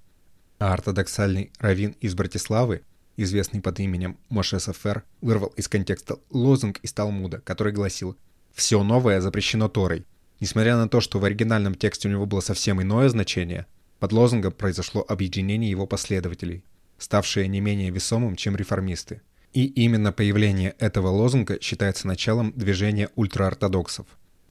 а 0.59 0.73
ортодоксальный 0.73 1.51
раввин 1.59 1.95
из 2.01 2.15
Братиславы, 2.15 2.81
известный 3.17 3.61
под 3.61 3.79
именем 3.79 4.17
Моше 4.29 4.59
Сафер, 4.59 5.03
вырвал 5.21 5.49
из 5.49 5.67
контекста 5.67 6.17
лозунг 6.31 6.79
из 6.81 6.93
Талмуда, 6.93 7.39
который 7.39 7.73
гласил 7.73 8.17
«Все 8.53 8.81
новое 8.83 9.21
запрещено 9.21 9.69
Торой». 9.69 10.05
Несмотря 10.39 10.75
на 10.75 10.89
то, 10.89 11.01
что 11.01 11.19
в 11.19 11.25
оригинальном 11.25 11.75
тексте 11.75 12.07
у 12.07 12.11
него 12.11 12.25
было 12.25 12.39
совсем 12.39 12.81
иное 12.81 13.09
значение, 13.09 13.67
под 13.99 14.11
лозунгом 14.11 14.51
произошло 14.51 15.05
объединение 15.07 15.69
его 15.69 15.85
последователей, 15.85 16.63
ставшее 16.97 17.47
не 17.47 17.61
менее 17.61 17.91
весомым, 17.91 18.35
чем 18.35 18.55
реформисты– 18.55 19.21
и 19.53 19.65
именно 19.65 20.11
появление 20.11 20.75
этого 20.79 21.07
лозунга 21.07 21.59
считается 21.61 22.07
началом 22.07 22.53
движения 22.53 23.09
ультраортодоксов. 23.15 24.05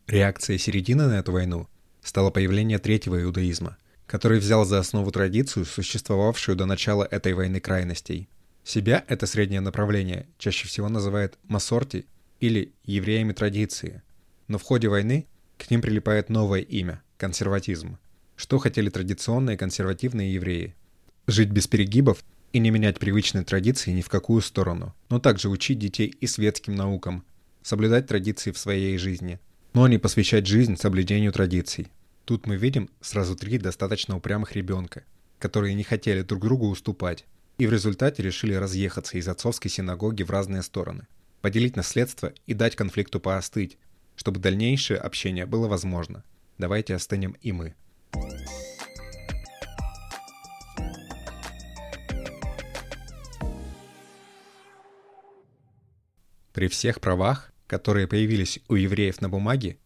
Реакцией 0.06 0.58
середины 0.58 1.06
на 1.06 1.18
эту 1.18 1.32
войну 1.32 1.68
стало 2.02 2.30
появление 2.30 2.78
третьего 2.78 3.22
иудаизма, 3.22 3.76
который 4.06 4.38
взял 4.38 4.64
за 4.64 4.78
основу 4.78 5.10
традицию, 5.10 5.64
существовавшую 5.64 6.56
до 6.56 6.66
начала 6.66 7.06
этой 7.08 7.32
войны 7.32 7.60
крайностей. 7.60 8.28
Себя 8.64 9.04
это 9.08 9.26
среднее 9.26 9.60
направление 9.60 10.26
чаще 10.38 10.68
всего 10.68 10.88
называет 10.88 11.38
масорти 11.44 12.06
или 12.40 12.72
евреями 12.84 13.32
традиции. 13.32 14.02
Но 14.48 14.58
в 14.58 14.62
ходе 14.62 14.88
войны 14.88 15.26
к 15.58 15.70
ним 15.70 15.80
прилипает 15.80 16.28
новое 16.28 16.60
имя– 16.60 17.02
консерватизм. 17.16 17.98
Что 18.36 18.58
хотели 18.58 18.90
традиционные 18.90 19.56
консервативные 19.56 20.34
евреи? 20.34 20.74
Жить 21.26 21.50
без 21.50 21.66
перегибов 21.68 22.24
и 22.52 22.58
не 22.58 22.70
менять 22.70 22.98
привычные 22.98 23.44
традиции 23.44 23.92
ни 23.92 24.02
в 24.02 24.08
какую 24.08 24.42
сторону, 24.42 24.94
но 25.08 25.18
также 25.18 25.48
учить 25.48 25.78
детей 25.78 26.06
и 26.06 26.26
светским 26.26 26.74
наукам, 26.74 27.24
соблюдать 27.62 28.06
традиции 28.06 28.50
в 28.50 28.58
своей 28.58 28.96
жизни, 28.98 29.38
но 29.72 29.86
не 29.88 29.98
посвящать 29.98 30.46
жизнь 30.46 30.76
соблюдению 30.76 31.32
традиций. 31.32 31.88
Тут 32.24 32.46
мы 32.46 32.56
видим 32.56 32.90
сразу 33.00 33.36
три 33.36 33.58
достаточно 33.58 34.16
упрямых 34.16 34.52
ребенка, 34.52 35.04
которые 35.38 35.74
не 35.74 35.84
хотели 35.84 36.22
друг 36.22 36.42
другу 36.42 36.68
уступать, 36.68 37.24
и 37.58 37.66
в 37.66 37.72
результате 37.72 38.22
решили 38.22 38.54
разъехаться 38.54 39.18
из 39.18 39.28
отцовской 39.28 39.68
синагоги 39.68 40.22
в 40.22 40.30
разные 40.30 40.62
стороны, 40.62 41.06
поделить 41.40 41.76
наследство 41.76 42.32
и 42.46 42.54
дать 42.54 42.76
конфликту 42.76 43.20
поостыть, 43.20 43.78
чтобы 44.16 44.40
дальнейшее 44.40 44.98
общение 44.98 45.46
было 45.46 45.68
возможно. 45.68 46.24
Давайте 46.58 46.94
остынем 46.94 47.36
и 47.40 47.52
мы. 47.52 47.74
При 56.52 56.68
всех 56.68 57.00
правах, 57.00 57.52
которые 57.66 58.08
появились 58.08 58.58
у 58.68 58.74
евреев 58.74 59.20
на 59.20 59.28
бумаге, 59.28 59.78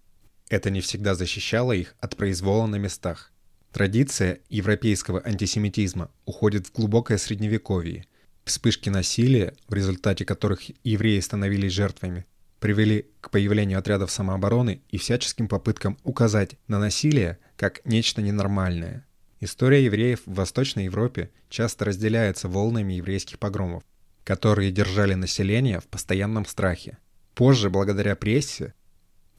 это 0.49 0.71
не 0.71 0.81
всегда 0.81 1.15
защищало 1.15 1.73
их 1.73 1.95
от 2.01 2.17
произвола 2.17 2.67
на 2.67 2.77
местах. 2.77 3.33
Традиция 3.73 4.41
европейского 4.49 5.21
антисемитизма 5.25 6.11
уходит 6.25 6.67
в 6.67 6.73
глубокое 6.73 7.19
средневековье. 7.19 8.07
Вспышки 8.45 8.89
насилия, 8.89 9.55
в 9.69 9.75
результате 9.75 10.25
которых 10.25 10.63
евреи 10.85 11.19
становились 11.21 11.73
жертвами, 11.73 12.25
привели 12.61 13.11
к 13.21 13.31
появлению 13.31 13.79
отрядов 13.79 14.11
самообороны 14.11 14.81
и 14.89 14.97
всяческим 14.97 15.49
попыткам 15.49 15.99
указать 16.03 16.57
на 16.69 16.79
насилие 16.79 17.39
как 17.57 17.85
нечто 17.85 18.23
ненормальное. 18.23 19.07
История 19.41 19.85
евреев 19.85 20.21
в 20.25 20.35
Восточной 20.35 20.85
Европе 20.85 21.31
часто 21.51 21.85
разделяется 21.85 22.49
волнами 22.49 22.95
еврейских 22.95 23.39
погромов, 23.39 23.83
которые 24.25 24.73
держали 24.73 25.15
население 25.15 25.81
в 25.81 25.87
постоянном 25.87 26.47
страхе. 26.47 26.99
Позже, 27.35 27.71
благодаря 27.71 28.17
прессе, 28.17 28.75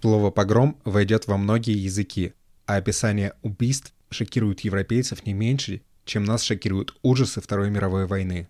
слово 0.02 0.32
«погром» 0.32 0.80
войдет 0.86 1.28
во 1.28 1.38
многие 1.38 1.76
языки, 1.76 2.34
а 2.66 2.76
описание 2.76 3.34
убийств 3.42 3.94
шокирует 4.10 4.62
европейцев 4.62 5.26
не 5.26 5.34
меньше, 5.34 5.82
чем 6.06 6.24
нас 6.24 6.44
шокируют 6.44 6.96
ужасы 7.02 7.42
Второй 7.42 7.70
мировой 7.70 8.06
войны. 8.06 8.48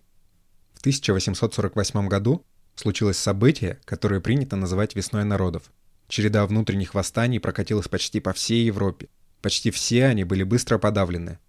В 0.74 0.80
1848 0.82 2.08
году 2.08 2.46
случилось 2.75 3.18
событие, 3.18 3.80
которое 3.86 4.20
принято 4.20 4.56
называть 4.56 4.96
«весной 4.96 5.24
народов». 5.24 5.72
Череда 6.08 6.46
внутренних 6.46 6.94
восстаний 6.94 7.39
прокатилась 7.39 7.88
почти 7.88 8.20
по 8.20 8.34
всей 8.34 8.65
Европе. 8.65 9.08
Почти 9.42 9.72
все 9.72 10.06
они 10.06 10.24
были 10.24 10.44
быстро 10.44 10.77
подавлены. 10.77 11.39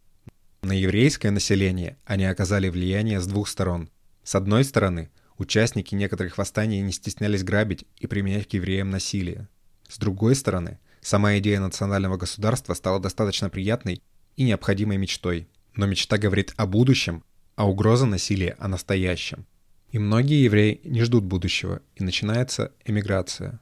На 0.62 0.72
еврейское 0.72 1.30
население 1.30 1.98
они 2.04 2.24
оказали 2.24 2.68
влияние 2.68 3.20
с 3.20 3.26
двух 3.26 3.48
сторон. 3.48 3.90
С 4.26 4.34
одной 4.34 4.64
стороны, 4.64 5.08
участники 5.38 5.94
некоторых 5.94 6.36
восстаний 6.36 6.80
не 6.80 6.90
стеснялись 6.90 7.44
грабить 7.44 7.84
и 8.00 8.08
применять 8.08 8.48
к 8.48 8.54
евреям 8.54 8.90
насилие. 8.90 9.46
С 9.88 9.98
другой 9.98 10.34
стороны, 10.34 10.80
сама 11.00 11.38
идея 11.38 11.60
национального 11.60 12.16
государства 12.16 12.74
стала 12.74 12.98
достаточно 12.98 13.50
приятной 13.50 14.02
и 14.34 14.42
необходимой 14.42 14.96
мечтой. 14.96 15.46
Но 15.76 15.86
мечта 15.86 16.18
говорит 16.18 16.54
о 16.56 16.66
будущем, 16.66 17.22
а 17.54 17.68
угроза 17.68 18.04
насилия 18.04 18.56
о 18.58 18.66
настоящем. 18.66 19.46
И 19.92 20.00
многие 20.00 20.42
евреи 20.42 20.80
не 20.82 21.02
ждут 21.04 21.22
будущего, 21.22 21.80
и 21.94 22.02
начинается 22.02 22.72
эмиграция. 22.84 23.60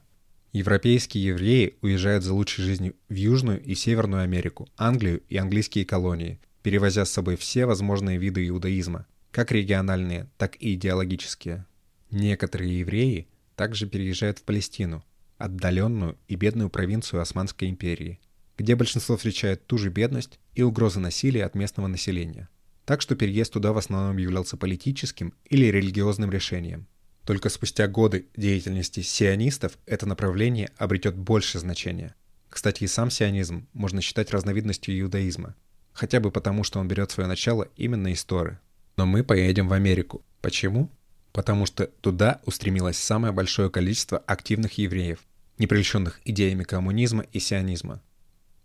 Европейские 0.51 1.25
евреи 1.25 1.77
уезжают 1.83 2.23
за 2.23 2.33
лучшей 2.33 2.63
жизнью 2.63 2.95
в 3.07 3.13
Южную 3.13 3.61
и 3.61 3.75
Северную 3.75 4.23
Америку, 4.23 4.67
Англию 4.77 5.21
и 5.29 5.37
английские 5.37 5.85
колонии, 5.85 6.39
перевозя 6.63 7.05
с 7.05 7.11
собой 7.11 7.35
все 7.35 7.67
возможные 7.67 8.17
виды 8.17 8.47
иудаизма, 8.47 9.05
как 9.35 9.51
региональные, 9.51 10.29
так 10.37 10.55
и 10.61 10.75
идеологические. 10.75 11.65
Некоторые 12.09 12.79
евреи 12.79 13.27
также 13.57 13.85
переезжают 13.85 14.39
в 14.39 14.43
Палестину, 14.43 15.03
отдаленную 15.37 16.17
и 16.29 16.35
бедную 16.35 16.69
провинцию 16.69 17.19
Османской 17.19 17.67
империи, 17.67 18.21
где 18.57 18.77
большинство 18.77 19.17
встречает 19.17 19.67
ту 19.67 19.77
же 19.77 19.89
бедность 19.89 20.39
и 20.53 20.63
угрозы 20.63 21.01
насилия 21.01 21.43
от 21.43 21.53
местного 21.53 21.87
населения. 21.87 22.47
Так 22.85 23.01
что 23.01 23.17
переезд 23.17 23.51
туда 23.51 23.73
в 23.73 23.77
основном 23.77 24.15
являлся 24.15 24.55
политическим 24.55 25.33
или 25.49 25.65
религиозным 25.65 26.31
решением. 26.31 26.87
Только 27.25 27.49
спустя 27.49 27.89
годы 27.89 28.27
деятельности 28.37 29.01
сионистов 29.01 29.77
это 29.85 30.05
направление 30.05 30.71
обретет 30.77 31.17
больше 31.17 31.59
значения. 31.59 32.15
Кстати, 32.49 32.85
и 32.85 32.87
сам 32.87 33.11
сионизм 33.11 33.67
можно 33.73 33.99
считать 33.99 34.31
разновидностью 34.31 34.97
иудаизма, 34.97 35.57
хотя 35.91 36.21
бы 36.21 36.31
потому, 36.31 36.63
что 36.63 36.79
он 36.79 36.87
берет 36.87 37.11
свое 37.11 37.27
начало 37.27 37.67
именно 37.75 38.13
из 38.13 38.23
Торы. 38.23 38.59
Но 38.97 39.05
мы 39.05 39.23
поедем 39.23 39.67
в 39.67 39.73
Америку. 39.73 40.23
Почему? 40.41 40.89
Потому 41.31 41.65
что 41.65 41.87
туда 41.87 42.41
устремилось 42.45 42.97
самое 42.97 43.33
большое 43.33 43.69
количество 43.69 44.17
активных 44.19 44.77
евреев, 44.77 45.19
не 45.57 45.67
прельщенных 45.67 46.21
идеями 46.23 46.63
коммунизма 46.63 47.25
и 47.33 47.39
сионизма. 47.39 48.01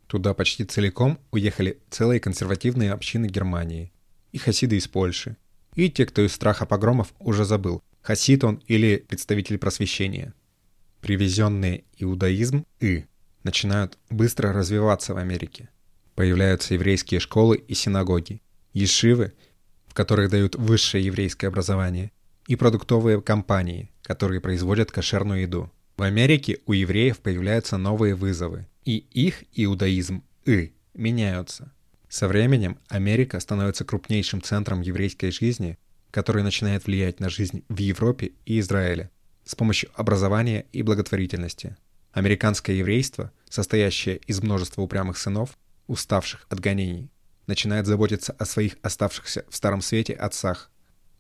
Туда 0.07 0.35
почти 0.35 0.65
целиком 0.65 1.19
уехали 1.31 1.79
целые 1.91 2.21
консервативные 2.21 2.93
общины 2.93 3.27
Германии, 3.27 3.93
и 4.33 4.39
хасиды 4.39 4.77
из 4.77 4.89
Польши, 4.89 5.37
и 5.75 5.91
те, 5.91 6.07
кто 6.07 6.23
из 6.23 6.33
страха 6.33 6.67
погромов 6.67 7.13
уже 7.19 7.45
забыл, 7.45 7.83
хасид 8.03 8.45
он 8.45 8.63
или 8.67 9.05
представитель 9.09 9.59
просвещения. 9.59 10.35
Привезенные 11.01 11.85
иудаизм 11.97 12.65
и 12.81 13.07
начинают 13.43 13.99
быстро 14.11 14.53
развиваться 14.53 15.15
в 15.15 15.17
Америке– 15.17 15.69
Появляются 16.21 16.75
еврейские 16.75 17.19
школы 17.19 17.57
и 17.57 17.73
синагоги, 17.73 18.43
ешивы, 18.75 19.33
в 19.91 19.95
которых 19.95 20.31
дают 20.31 20.55
высшее 20.55 21.05
еврейское 21.05 21.49
образование, 21.49 22.13
и 22.47 22.55
продуктовые 22.55 23.21
компании, 23.21 23.91
которые 24.03 24.41
производят 24.41 24.93
кошерную 24.93 25.43
еду. 25.43 25.71
В 25.97 26.03
Америке 26.03 26.59
у 26.67 26.73
евреев 26.73 27.19
появляются 27.19 27.77
новые 27.77 28.15
вызовы, 28.15 28.69
и 28.85 28.99
их 28.99 29.43
иудаизм 29.53 30.23
и 30.45 30.73
меняются. 30.95 31.73
Со 32.09 32.29
временем 32.29 32.79
Америка 32.89 33.41
становится 33.41 33.85
крупнейшим 33.85 34.43
центром 34.43 34.81
еврейской 34.81 35.33
жизни, 35.33 35.77
который 36.13 36.45
начинает 36.45 36.87
влиять 36.87 37.19
на 37.19 37.29
жизнь 37.29 37.65
в 37.69 37.79
Европе 37.79 38.33
и 38.47 38.61
Израиле 38.61 39.11
с 39.45 39.57
помощью 39.57 39.91
образования 39.95 40.67
и 40.73 40.83
благотворительности. 40.83 41.77
Американское 42.13 42.77
еврейство, 42.77 43.33
состоящее 43.49 44.19
из 44.19 44.41
множества 44.41 44.83
упрямых 44.83 45.19
сынов, 45.19 45.59
уставших 45.89 46.47
от 46.49 46.61
гонений, 46.61 47.11
начинает 47.51 47.87
заботиться 47.87 48.33
о 48.39 48.45
своих 48.45 48.77
оставшихся 48.81 49.45
в 49.49 49.57
Старом 49.57 49.83
Свете 49.83 50.15
отцах. 50.15 50.71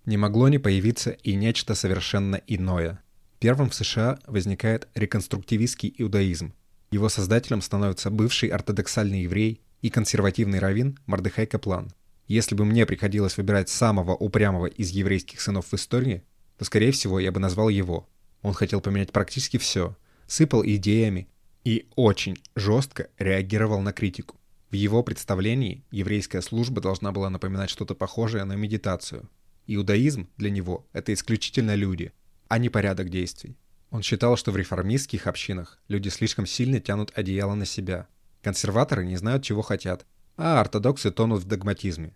Не 0.06 0.16
могло 0.16 0.48
не 0.48 0.58
появиться 0.58 1.10
и 1.10 1.34
нечто 1.34 1.74
совершенно 1.74 2.40
иное. 2.46 3.02
Первым 3.40 3.68
в 3.70 3.74
США 3.74 4.18
возникает 4.26 4.88
реконструктивистский 4.94 5.92
иудаизм. 5.98 6.54
Его 6.92 7.08
создателем 7.08 7.62
становится 7.62 8.10
бывший 8.10 8.48
ортодоксальный 8.48 9.22
еврей 9.22 9.60
и 9.82 9.90
консервативный 9.90 10.60
раввин 10.60 10.98
Мардыхай 11.06 11.46
Каплан. 11.46 11.92
Если 12.28 12.54
бы 12.54 12.64
мне 12.64 12.86
приходилось 12.86 13.36
выбирать 13.36 13.68
самого 13.68 14.12
упрямого 14.12 14.66
из 14.66 14.90
еврейских 14.90 15.40
сынов 15.40 15.66
в 15.66 15.74
истории, 15.74 16.22
то, 16.58 16.64
скорее 16.64 16.92
всего, 16.92 17.18
я 17.18 17.32
бы 17.32 17.40
назвал 17.40 17.70
его. 17.70 18.08
Он 18.42 18.54
хотел 18.54 18.80
поменять 18.80 19.10
практически 19.10 19.56
все, 19.56 19.96
сыпал 20.28 20.64
идеями 20.64 21.28
и 21.64 21.88
очень 21.96 22.38
жестко 22.54 23.08
реагировал 23.18 23.80
на 23.80 23.92
критику. 23.92 24.39
В 24.70 24.74
его 24.74 25.02
представлении 25.02 25.84
еврейская 25.90 26.42
служба 26.42 26.80
должна 26.80 27.10
была 27.10 27.28
напоминать 27.28 27.70
что-то 27.70 27.96
похожее 27.96 28.44
на 28.44 28.52
медитацию. 28.52 29.28
Иудаизм 29.66 30.28
для 30.36 30.50
него— 30.50 30.86
это 30.92 31.12
исключительно 31.12 31.74
люди, 31.74 32.12
а 32.46 32.58
не 32.58 32.68
порядок 32.68 33.08
действий. 33.10 33.56
Он 33.90 34.02
считал, 34.02 34.36
что 34.36 34.52
в 34.52 34.56
реформистских 34.56 35.26
общинах 35.26 35.80
люди 35.88 36.08
слишком 36.08 36.46
сильно 36.46 36.78
тянут 36.78 37.12
одеяло 37.16 37.54
на 37.54 37.66
себя. 37.66 38.06
Консерваторы 38.42 39.04
не 39.04 39.16
знают, 39.16 39.42
чего 39.42 39.62
хотят, 39.62 40.06
а 40.36 40.60
ортодоксы 40.60 41.10
тонут 41.10 41.42
в 41.42 41.46
догматизме. 41.46 42.14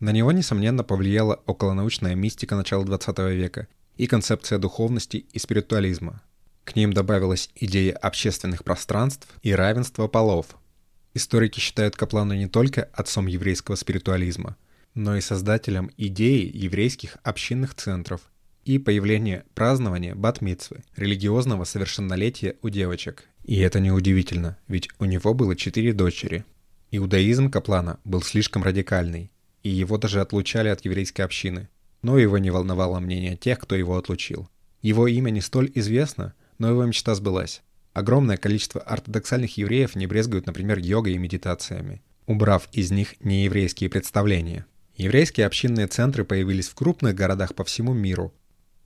На 0.00 0.10
него, 0.10 0.32
несомненно, 0.32 0.82
повлияла 0.82 1.40
околонаучная 1.46 2.16
мистика 2.16 2.56
начала 2.56 2.84
20 2.84 3.18
века 3.30 3.68
и 3.96 4.08
концепция 4.08 4.58
духовности 4.58 5.18
и 5.32 5.38
спиритуализма. 5.38 6.20
К 6.64 6.74
ним 6.74 6.92
добавилась 6.92 7.48
идея 7.54 7.96
общественных 7.96 8.64
пространств 8.64 9.28
и 9.42 9.52
равенства 9.52 10.08
полов, 10.08 10.56
Историки 11.16 11.60
считают 11.60 11.96
Каплана 11.96 12.34
не 12.34 12.46
только 12.46 12.90
отцом 12.92 13.26
еврейского 13.26 13.76
спиритуализма, 13.76 14.54
но 14.92 15.16
и 15.16 15.22
создателем 15.22 15.90
идеи 15.96 16.50
еврейских 16.54 17.16
общинных 17.22 17.74
центров 17.74 18.20
и 18.66 18.78
появления 18.78 19.46
празднования 19.54 20.14
бат-мицвы, 20.14 20.84
религиозного 20.94 21.64
совершеннолетия 21.64 22.56
у 22.60 22.68
девочек. 22.68 23.24
И 23.44 23.58
это 23.60 23.80
неудивительно, 23.80 24.58
ведь 24.68 24.90
у 24.98 25.06
него 25.06 25.32
было 25.32 25.56
четыре 25.56 25.94
дочери. 25.94 26.44
Иудаизм 26.90 27.50
Каплана 27.50 27.98
был 28.04 28.20
слишком 28.20 28.62
радикальный, 28.62 29.30
и 29.62 29.70
его 29.70 29.96
даже 29.96 30.20
отлучали 30.20 30.68
от 30.68 30.84
еврейской 30.84 31.22
общины. 31.22 31.70
Но 32.02 32.18
его 32.18 32.36
не 32.36 32.50
волновало 32.50 33.00
мнение 33.00 33.38
тех, 33.38 33.58
кто 33.60 33.74
его 33.74 33.96
отлучил. 33.96 34.50
Его 34.82 35.06
имя 35.06 35.30
не 35.30 35.40
столь 35.40 35.72
известно, 35.76 36.34
но 36.58 36.68
его 36.68 36.84
мечта 36.84 37.14
сбылась. 37.14 37.62
Огромное 37.96 38.36
количество 38.36 38.82
ортодоксальных 38.82 39.56
евреев 39.56 39.94
не 39.96 40.06
брезгуют, 40.06 40.44
например, 40.44 40.76
йогой 40.76 41.14
и 41.14 41.18
медитациями, 41.18 42.02
убрав 42.26 42.68
из 42.70 42.90
них 42.90 43.14
нееврейские 43.20 43.88
представления. 43.88 44.66
Еврейские 44.96 45.46
общинные 45.46 45.86
центры 45.86 46.26
появились 46.26 46.68
в 46.68 46.74
крупных 46.74 47.14
городах 47.14 47.54
по 47.54 47.64
всему 47.64 47.94
миру, 47.94 48.34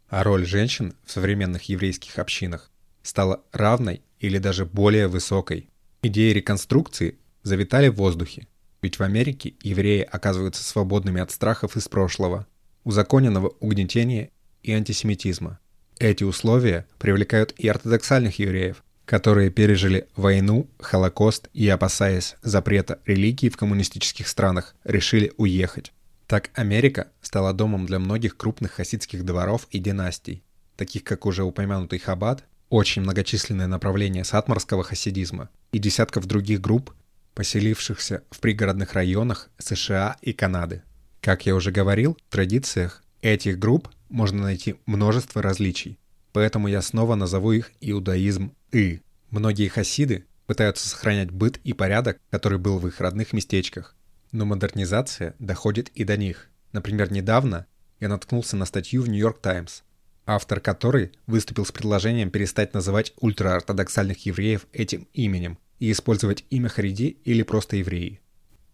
а 0.09 0.23
роль 0.23 0.46
женщин 0.46 0.94
в 1.05 1.11
современных 1.11 1.64
еврейских 1.64 2.20
общинах 2.20 2.70
стала 3.03 3.42
равной 3.51 4.03
или 4.20 4.38
даже 4.38 4.64
более 4.64 5.09
высокой. 5.09 5.70
Идеи 6.03 6.33
реконструкции 6.33 7.18
завитали 7.42 7.88
в 7.88 7.96
воздухе, 7.96 8.46
ведь 8.81 9.01
в 9.01 9.03
Америке 9.03 9.55
евреи 9.61 10.03
оказываются 10.09 10.62
свободными 10.62 11.20
от 11.20 11.33
страхов 11.33 11.77
из 11.77 11.88
прошлого, 11.88 12.46
узаконенного 12.85 13.49
угнетения 13.59 14.31
и 14.62 14.70
антисемитизма. 14.70 15.59
Эти 15.99 16.23
условия 16.23 16.87
привлекают 17.01 17.53
и 17.59 17.66
ортодоксальных 17.66 18.38
евреев, 18.38 18.85
которые 19.05 19.51
пережили 19.51 20.07
войну, 20.17 20.69
Холокост 20.79 21.49
и, 21.53 21.69
опасаясь 21.69 22.37
запрета 22.43 23.01
религии 23.07 23.49
в 23.49 23.57
коммунистических 23.57 24.29
странах, 24.29 24.75
решили 24.85 25.33
уехать. 25.37 25.93
Так 26.27 26.51
Америка 26.55 27.09
стала 27.21 27.53
домом 27.53 27.87
для 27.87 27.99
многих 27.99 28.37
крупных 28.37 28.73
хасидских 28.73 29.25
дворов 29.25 29.67
и 29.71 29.79
династий, 29.79 30.45
таких 30.77 31.03
как 31.03 31.27
уже 31.27 31.43
упомянутый 31.43 31.99
Хаббат, 31.99 32.45
очень 32.69 33.03
многочисленное 33.03 33.67
направление 33.67 34.25
сатмарского 34.25 34.85
хасидизма 34.85 35.51
и 35.73 35.79
десятков 35.79 36.27
других 36.27 36.61
групп, 36.61 36.93
поселившихся 37.35 38.23
в 38.31 38.39
пригородных 38.39 38.93
районах 38.93 39.51
США 39.59 40.17
и 40.23 40.33
Канады. 40.33 40.83
Как 41.21 41.47
я 41.47 41.55
уже 41.55 41.73
говорил, 41.73 42.17
в 42.29 42.33
традициях 42.33 43.03
этих 43.23 43.59
групп 43.59 43.89
можно 44.09 44.43
найти 44.43 44.77
множество 44.87 45.43
различий, 45.43 45.99
поэтому 46.33 46.69
я 46.69 46.81
снова 46.81 47.17
назову 47.17 47.53
их 47.53 47.73
иудаизм 47.81 48.53
и. 48.73 49.01
Многие 49.31 49.69
хасиды 49.69 50.27
пытаются 50.47 50.89
сохранять 50.89 51.31
быт 51.31 51.59
и 51.63 51.73
порядок, 51.73 52.19
который 52.31 52.59
был 52.59 52.79
в 52.79 52.89
их 52.89 53.01
родных 53.01 53.33
местечках. 53.33 53.95
Но 54.33 54.45
модернизация 54.45 55.35
доходит 55.39 55.89
и 55.91 56.05
до 56.05 56.17
них. 56.17 56.49
Например, 56.73 57.13
недавно 57.13 57.67
я 58.01 58.09
наткнулся 58.09 58.57
на 58.57 58.65
статью 58.65 59.03
в 59.03 59.09
Нью-Йорк 59.09 59.41
Таймс, 59.41 59.83
автор 60.27 60.61
которой 60.61 61.13
выступил 61.27 61.65
с 61.67 61.73
предложением 61.73 62.31
перестать 62.31 62.75
называть 62.75 63.13
ультраортодоксальных 63.21 64.27
евреев 64.27 64.67
этим 64.73 65.07
именем 65.13 65.59
и 65.79 65.91
использовать 65.91 66.45
имя 66.51 66.69
Хариди 66.69 67.19
или 67.25 67.43
просто 67.43 67.77
евреи. 67.77 68.21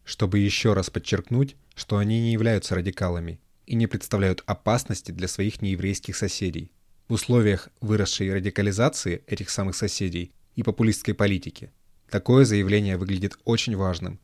Чтобы 0.05 0.39
еще 0.39 0.73
раз 0.73 0.91
подчеркнуть, 0.91 1.57
что 1.75 1.99
они 1.99 2.21
не 2.21 2.33
являются 2.33 2.75
радикалами 2.75 3.41
и 3.67 3.75
не 3.75 3.87
представляют 3.87 4.43
опасности 4.47 5.13
для 5.13 5.29
своих 5.29 5.61
нееврейских 5.61 6.17
соседей. 6.17 6.71
В 7.09 7.13
условиях 7.13 7.69
выросшей 7.81 8.35
радикализации 8.35 9.23
этих 9.29 9.51
самых 9.51 9.77
соседей 9.77 10.33
и 10.57 10.65
популистской 10.65 11.15
политики 11.15 11.71
такое 12.11 12.45
заявление 12.45 12.97
выглядит 12.97 13.39
очень 13.45 13.77
важным. 13.77 14.19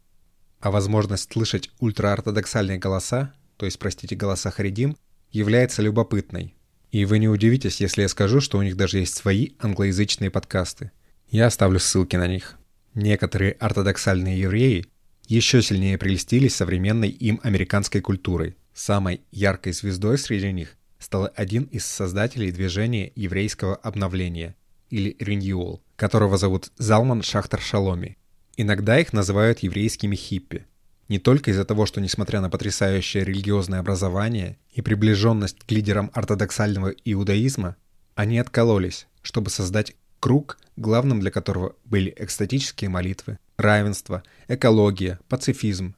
А 0.59 0.73
возможность 0.73 1.33
слышать 1.33 1.71
ультраортодоксальные 1.79 2.79
голоса, 2.79 3.35
то 3.57 3.67
есть, 3.67 3.79
простите, 3.79 4.17
голоса 4.17 4.51
Харидим, 4.51 4.97
является 5.31 5.81
любопытной. 5.81 6.57
И 6.91 7.05
вы 7.05 7.21
не 7.21 7.29
удивитесь, 7.29 7.81
если 7.81 8.03
я 8.03 8.09
скажу, 8.09 8.41
что 8.41 8.59
у 8.59 8.63
них 8.63 8.77
даже 8.77 8.99
есть 8.99 9.15
свои 9.15 9.51
англоязычные 9.61 10.31
подкасты. 10.31 10.91
Я 11.29 11.47
оставлю 11.47 11.79
ссылки 11.79 12.17
на 12.17 12.27
них. 12.27 12.59
Некоторые 12.95 13.53
ортодоксальные 13.53 14.41
евреи 14.41 14.87
еще 15.29 15.63
сильнее 15.63 15.99
прелестились 15.99 16.57
современной 16.57 17.11
им 17.11 17.39
американской 17.45 18.01
культурой. 18.01 18.57
Самой 18.75 19.21
яркой 19.31 19.73
звездой 19.73 20.19
среди 20.19 20.51
них 20.53 20.77
стал 21.03 21.31
один 21.35 21.65
из 21.65 21.85
создателей 21.85 22.53
движения 22.53 23.13
еврейского 23.17 23.75
обновления, 23.75 24.55
или 24.89 25.17
Renewal, 25.19 25.81
которого 25.97 26.37
зовут 26.37 26.71
Залман 26.79 27.23
Шахтар 27.23 27.61
Шаломи. 27.61 28.19
Иногда 28.57 28.99
их 29.01 29.13
называют 29.13 29.61
еврейскими 29.61 30.15
хиппи. 30.15 30.67
Не 31.09 31.19
только 31.19 31.51
из-за 31.51 31.65
того, 31.65 31.87
что 31.87 32.01
несмотря 32.01 32.41
на 32.41 32.51
потрясающее 32.51 33.25
религиозное 33.25 33.81
образование 33.81 34.59
и 34.73 34.81
приближенность 34.81 35.59
к 35.67 35.71
лидерам 35.71 36.11
ортодоксального 36.15 36.91
иудаизма, 37.05 37.77
они 38.15 38.39
откололись, 38.39 39.07
чтобы 39.23 39.51
создать 39.51 39.97
круг, 40.21 40.59
главным 40.77 41.21
для 41.21 41.31
которого 41.31 41.75
были 41.85 42.15
экстатические 42.17 42.91
молитвы, 42.91 43.39
равенство, 43.57 44.23
экология, 44.47 45.19
пацифизм. 45.29 45.97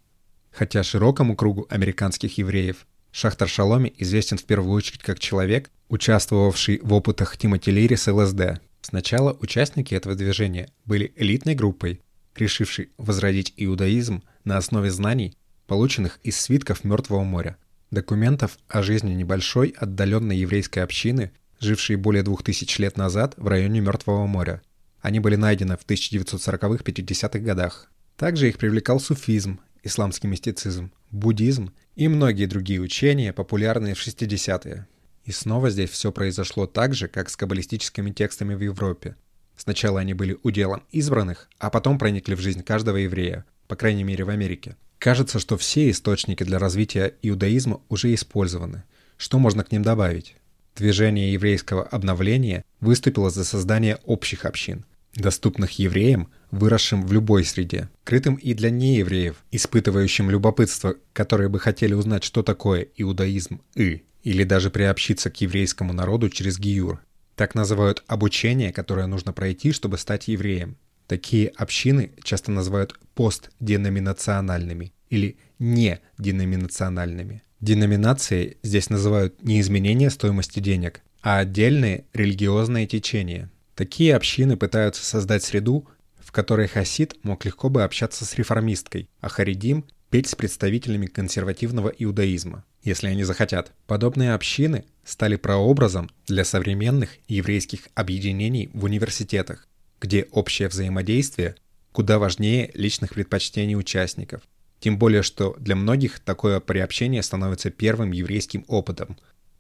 Хотя 0.51 0.83
широкому 0.83 1.37
кругу 1.37 1.67
американских 1.69 2.39
евреев 2.39 2.87
Шахтар 3.15 3.49
Шаломи 3.49 3.95
известен 3.99 4.39
в 4.39 4.45
первую 4.45 4.75
очередь 4.75 5.03
как 5.03 5.21
человек, 5.21 5.71
участвовавший 5.89 6.81
в 6.83 6.93
опытах 6.93 7.37
Тимоти 7.37 7.71
Лири 7.71 7.95
с 7.95 8.13
ЛСД. 8.13 8.61
Сначала 8.81 9.37
участники 9.41 9.95
этого 9.95 10.17
движения 10.17 10.69
были 10.85 11.13
элитной 11.15 11.55
группой, 11.55 12.01
решившей 12.35 12.91
возродить 12.99 13.55
иудаизм 13.57 14.25
на 14.43 14.57
основе 14.57 14.91
знаний, 14.91 15.39
полученных 15.69 16.19
из 16.25 16.41
свитков 16.41 16.83
Мертвого 16.83 17.23
моря, 17.23 17.57
документов 17.93 18.59
о 18.67 18.83
жизни 18.83 19.15
небольшой 19.15 19.73
отдаленной 19.79 20.37
еврейской 20.37 20.81
общины 20.81 21.31
жившие 21.61 21.97
более 21.97 22.25
двух 22.25 22.43
тысяч 22.43 22.81
лет 22.81 22.97
назад 22.97 23.35
в 23.37 23.47
районе 23.47 23.79
Мертвого 23.79 24.27
моря. 24.27 24.61
Они 25.01 25.21
были 25.21 25.37
найдены 25.37 25.77
в 25.77 25.87
1940-50-х 25.87 27.39
годах. 27.39 27.93
Также 28.17 28.49
их 28.49 28.59
привлекал 28.59 28.99
суфизм, 28.99 29.61
исламский 29.85 30.27
мистицизм, 30.27 30.91
буддизм 31.11 31.73
и 31.95 32.09
многие 32.09 32.47
другие 32.47 32.81
учения, 32.81 33.33
популярные 33.33 33.95
в 33.95 34.05
60-е. 34.05 34.87
И 35.25 35.33
снова 35.33 35.71
здесь 35.71 35.91
все 35.91 36.11
произошло 36.11 36.67
так 36.67 36.95
же, 36.95 37.09
как 37.09 37.31
с 37.31 37.37
каббалистическими 37.37 38.11
текстами 38.11 38.55
в 38.55 38.61
Европе. 38.61 39.17
Сначала 39.57 40.01
они 40.01 40.15
были 40.15 40.37
уделом 40.43 40.83
избранных, 40.91 41.49
а 41.59 41.71
потом 41.71 41.99
проникли 41.99 42.35
в 42.35 42.41
жизнь 42.41 42.63
каждого 42.63 42.97
еврея, 42.97 43.45
по 43.69 43.77
крайней 43.77 44.05
мере 44.05 44.25
в 44.25 44.31
Америке. 44.31 44.77
Кажется, 44.99 45.39
что 45.39 45.57
все 45.57 45.91
источники 45.91 46.43
для 46.43 46.59
развития 46.59 47.15
иудаизма 47.23 47.81
уже 47.89 48.13
использованы. 48.13 48.83
Что 49.17 49.39
можно 49.39 49.63
к 49.63 49.71
ним 49.71 49.83
добавить? 49.83 50.35
Движение 50.75 51.33
еврейского 51.33 51.85
обновления 51.85 52.65
выступило 52.81 53.31
за 53.31 53.45
создание 53.45 53.99
общих 54.05 54.45
общин, 54.45 54.85
доступных 55.15 55.79
евреям, 55.79 56.29
выросшим 56.51 57.07
в 57.07 57.13
любой 57.13 57.45
среде, 57.45 57.89
крытым 58.05 58.35
и 58.37 58.55
для 58.55 58.71
неевреев, 58.71 59.37
испытывающим 59.51 60.31
любопытство, 60.31 60.97
которые 61.13 61.49
бы 61.49 61.59
хотели 61.59 61.95
узнать, 61.95 62.25
что 62.25 62.43
такое 62.43 62.87
иудаизм 62.97 63.61
и, 63.75 64.05
или 64.23 64.45
даже 64.45 64.71
приобщиться 64.71 65.31
к 65.31 65.41
еврейскому 65.41 65.93
народу 65.93 66.31
через 66.31 66.59
гиюр. 66.59 67.01
Так 67.37 67.55
называют 67.55 68.05
обучение, 68.07 68.73
которое 68.73 69.07
нужно 69.07 69.33
пройти, 69.33 69.73
чтобы 69.73 69.99
стать 69.99 70.29
евреем. 70.29 70.77
Такие 71.07 71.49
общины 71.49 72.13
часто 72.23 72.51
называют 72.51 72.99
постденоминациональными 73.15 74.93
или 75.11 75.37
неденоминациональными. 75.59 77.43
Деноминацией 77.61 78.59
здесь 78.63 78.91
называют 78.91 79.43
не 79.43 79.61
изменение 79.61 80.11
стоимости 80.11 80.61
денег, 80.61 81.03
а 81.23 81.39
отдельные 81.39 82.05
религиозные 82.13 82.87
течения. 82.87 83.51
Такие 83.75 84.15
общины 84.15 84.57
пытаются 84.57 85.05
создать 85.05 85.43
среду, 85.43 85.89
в 86.19 86.33
которой 86.33 86.69
хасид 86.69 87.17
мог 87.23 87.45
легко 87.45 87.69
бы 87.69 87.83
общаться 87.83 88.25
с 88.25 88.35
реформисткой, 88.35 89.09
а 89.21 89.29
харидим– 89.29 89.85
петь 90.11 90.29
с 90.29 90.35
представителями 90.37 91.07
консервативного 91.07 91.89
иудаизма, 91.89 92.65
если 92.83 93.09
они 93.09 93.25
захотят. 93.25 93.73
Подобные 93.89 94.35
общины 94.35 94.85
стали 95.05 95.35
прообразом 95.35 96.09
для 96.27 96.45
современных 96.45 97.11
еврейских 97.27 97.89
объединений 97.97 98.71
в 98.73 98.85
университетах, 98.85 99.67
где 100.01 100.29
общее 100.31 100.69
взаимодействие 100.69 101.57
куда 101.91 102.19
важнее 102.19 102.71
личных 102.75 103.15
предпочтений 103.15 103.77
участников– 103.77 104.43
тем 104.85 104.99
более, 104.99 105.23
что 105.23 105.57
для 105.59 105.77
многих 105.77 106.21
такое 106.21 106.61
приобщение 106.61 107.23
становится 107.23 107.71
первым 107.71 108.13
еврейским 108.13 108.67
опытом, 108.69 109.17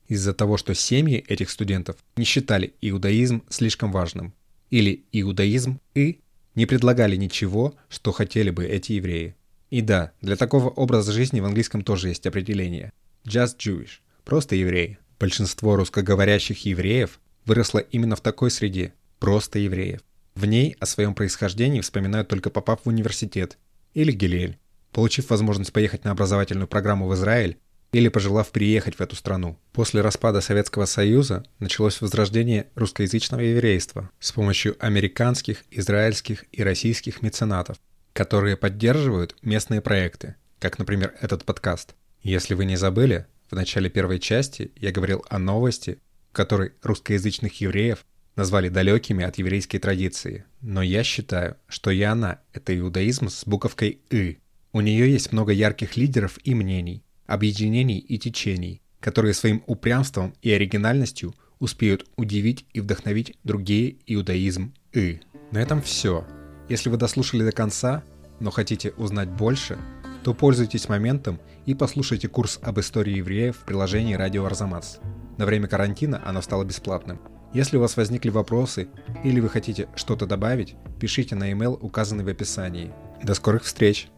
из-за 0.09 0.35
того, 0.35 0.57
что 0.57 0.75
семьи 0.75 1.25
этих 1.29 1.51
студентов 1.51 1.97
не 2.17 2.25
считали 2.25 2.75
иудаизм 2.81 3.43
слишком 3.49 3.93
важным, 3.93 4.35
или 4.71 5.05
иудаизм 5.13 5.81
и 5.95 6.21
не 6.55 6.67
предлагали 6.67 7.17
ничего, 7.17 7.75
что 7.89 8.13
хотели 8.13 8.51
бы 8.51 8.65
эти 8.65 8.93
евреи. 8.93 9.35
И 9.71 9.81
да, 9.81 10.13
для 10.21 10.37
такого 10.37 10.69
образа 10.69 11.13
жизни 11.13 11.41
в 11.41 11.45
английском 11.45 11.83
тоже 11.83 12.09
есть 12.09 12.27
определение. 12.27 12.93
Just 13.25 13.57
Jewish. 13.59 14.01
Просто 14.25 14.55
евреи. 14.55 14.99
Большинство 15.19 15.77
русскоговорящих 15.77 16.65
евреев 16.65 17.21
выросло 17.45 17.79
именно 17.79 18.17
в 18.17 18.21
такой 18.21 18.51
среде. 18.51 18.93
Просто 19.19 19.59
евреев. 19.59 20.01
В 20.35 20.45
ней 20.45 20.77
о 20.81 20.87
своем 20.87 21.15
происхождении 21.15 21.81
вспоминают 21.81 22.29
только 22.29 22.51
попав 22.51 22.81
в 22.85 22.89
университет 22.89 23.59
или 23.95 24.13
Гилель 24.13 24.59
получив 24.95 25.29
возможность 25.29 25.73
поехать 25.73 26.05
на 26.05 26.13
образовательную 26.13 26.69
программу 26.69 27.07
в 27.07 27.15
Израиль 27.15 27.59
или 27.95 28.09
пожелав 28.09 28.51
приехать 28.51 28.97
в 28.97 29.01
эту 29.01 29.15
страну. 29.15 29.57
После 29.73 30.01
распада 30.01 30.41
Советского 30.41 30.85
Союза 30.85 31.45
началось 31.61 32.01
возрождение 32.01 32.67
русскоязычного 32.75 33.41
еврейства 33.41 34.11
с 34.19 34.33
помощью 34.33 34.77
американских, 34.85 35.63
израильских 35.71 36.45
и 36.51 36.65
российских 36.65 37.23
меценатов, 37.23 37.77
которые 38.13 38.57
поддерживают 38.57 39.37
местные 39.43 39.81
проекты, 39.81 40.35
как, 40.59 40.81
например, 40.81 41.15
этот 41.21 41.45
подкаст. 41.45 41.95
Если 42.21 42.55
вы 42.55 42.65
не 42.65 42.75
забыли, 42.75 43.27
в 43.49 43.55
начале 43.55 43.89
первой 43.89 44.19
части 44.19 44.73
я 44.75 44.91
говорил 44.91 45.25
о 45.29 45.39
новости, 45.39 46.01
в 46.33 46.35
которой 46.35 46.73
русскоязычных 46.83 47.61
евреев 47.61 48.05
назвали 48.35 48.71
далекими 48.71 49.25
от 49.25 49.39
еврейской 49.39 49.79
традиции. 49.79 50.45
Но 50.61 50.83
я 50.83 51.05
считаю, 51.05 51.59
что 51.69 51.93
и 51.93 52.03
она— 52.03 52.41
это 52.53 52.77
иудаизм 52.77 53.29
с 53.29 53.45
буковкой 53.47 54.01
«ы», 54.11 54.39
у 54.73 54.81
нее 54.81 55.13
есть 55.13 55.31
много 55.31 55.53
ярких 55.53 55.97
лидеров 55.97 56.41
и 56.43 56.53
мнений, 56.57 57.05
объединений 57.27 57.99
и 57.99 58.19
течений, 58.19 58.83
которые 59.01 59.35
своим 59.35 59.63
упрямством 59.67 60.35
и 60.43 60.51
оригинальностью 60.51 61.35
успеют 61.59 62.07
удивить 62.17 62.67
и 62.73 62.81
вдохновить 62.81 63.37
другие 63.45 63.97
иудаизм 64.07 64.75
и. 64.93 65.21
На 65.51 65.59
этом 65.59 65.83
все. 65.83 66.27
Если 66.69 66.89
вы 66.89 66.97
дослушали 66.97 67.45
до 67.45 67.53
конца, 67.53 68.03
но 68.41 68.51
хотите 68.51 68.93
узнать 68.97 69.29
больше, 69.29 69.79
то 70.25 70.35
пользуйтесь 70.35 70.89
моментом 70.89 71.39
и 71.67 71.75
послушайте 71.75 72.29
курс 72.29 72.59
об 72.63 72.81
истории 72.81 73.19
евреев 73.19 73.57
в 73.57 73.65
приложении 73.65 74.15
«Радио 74.15 74.45
Арзамас». 74.47 75.01
На 75.37 75.45
время 75.47 75.69
карантина 75.69 76.23
оно 76.25 76.41
стало 76.41 76.65
бесплатным. 76.65 77.21
Если 77.53 77.77
у 77.77 77.81
вас 77.81 77.97
возникли 77.97 78.31
вопросы 78.31 78.89
или 79.23 79.39
вы 79.39 79.49
хотите 79.49 79.89
что-то 79.95 80.27
добавить, 80.27 80.75
пишите 80.99 81.37
на 81.37 81.53
email, 81.53 81.79
указанный 81.81 82.25
в 82.25 82.29
описании. 82.29 82.93
До 83.23 83.35
скорых 83.35 83.63
встреч! 83.63 84.09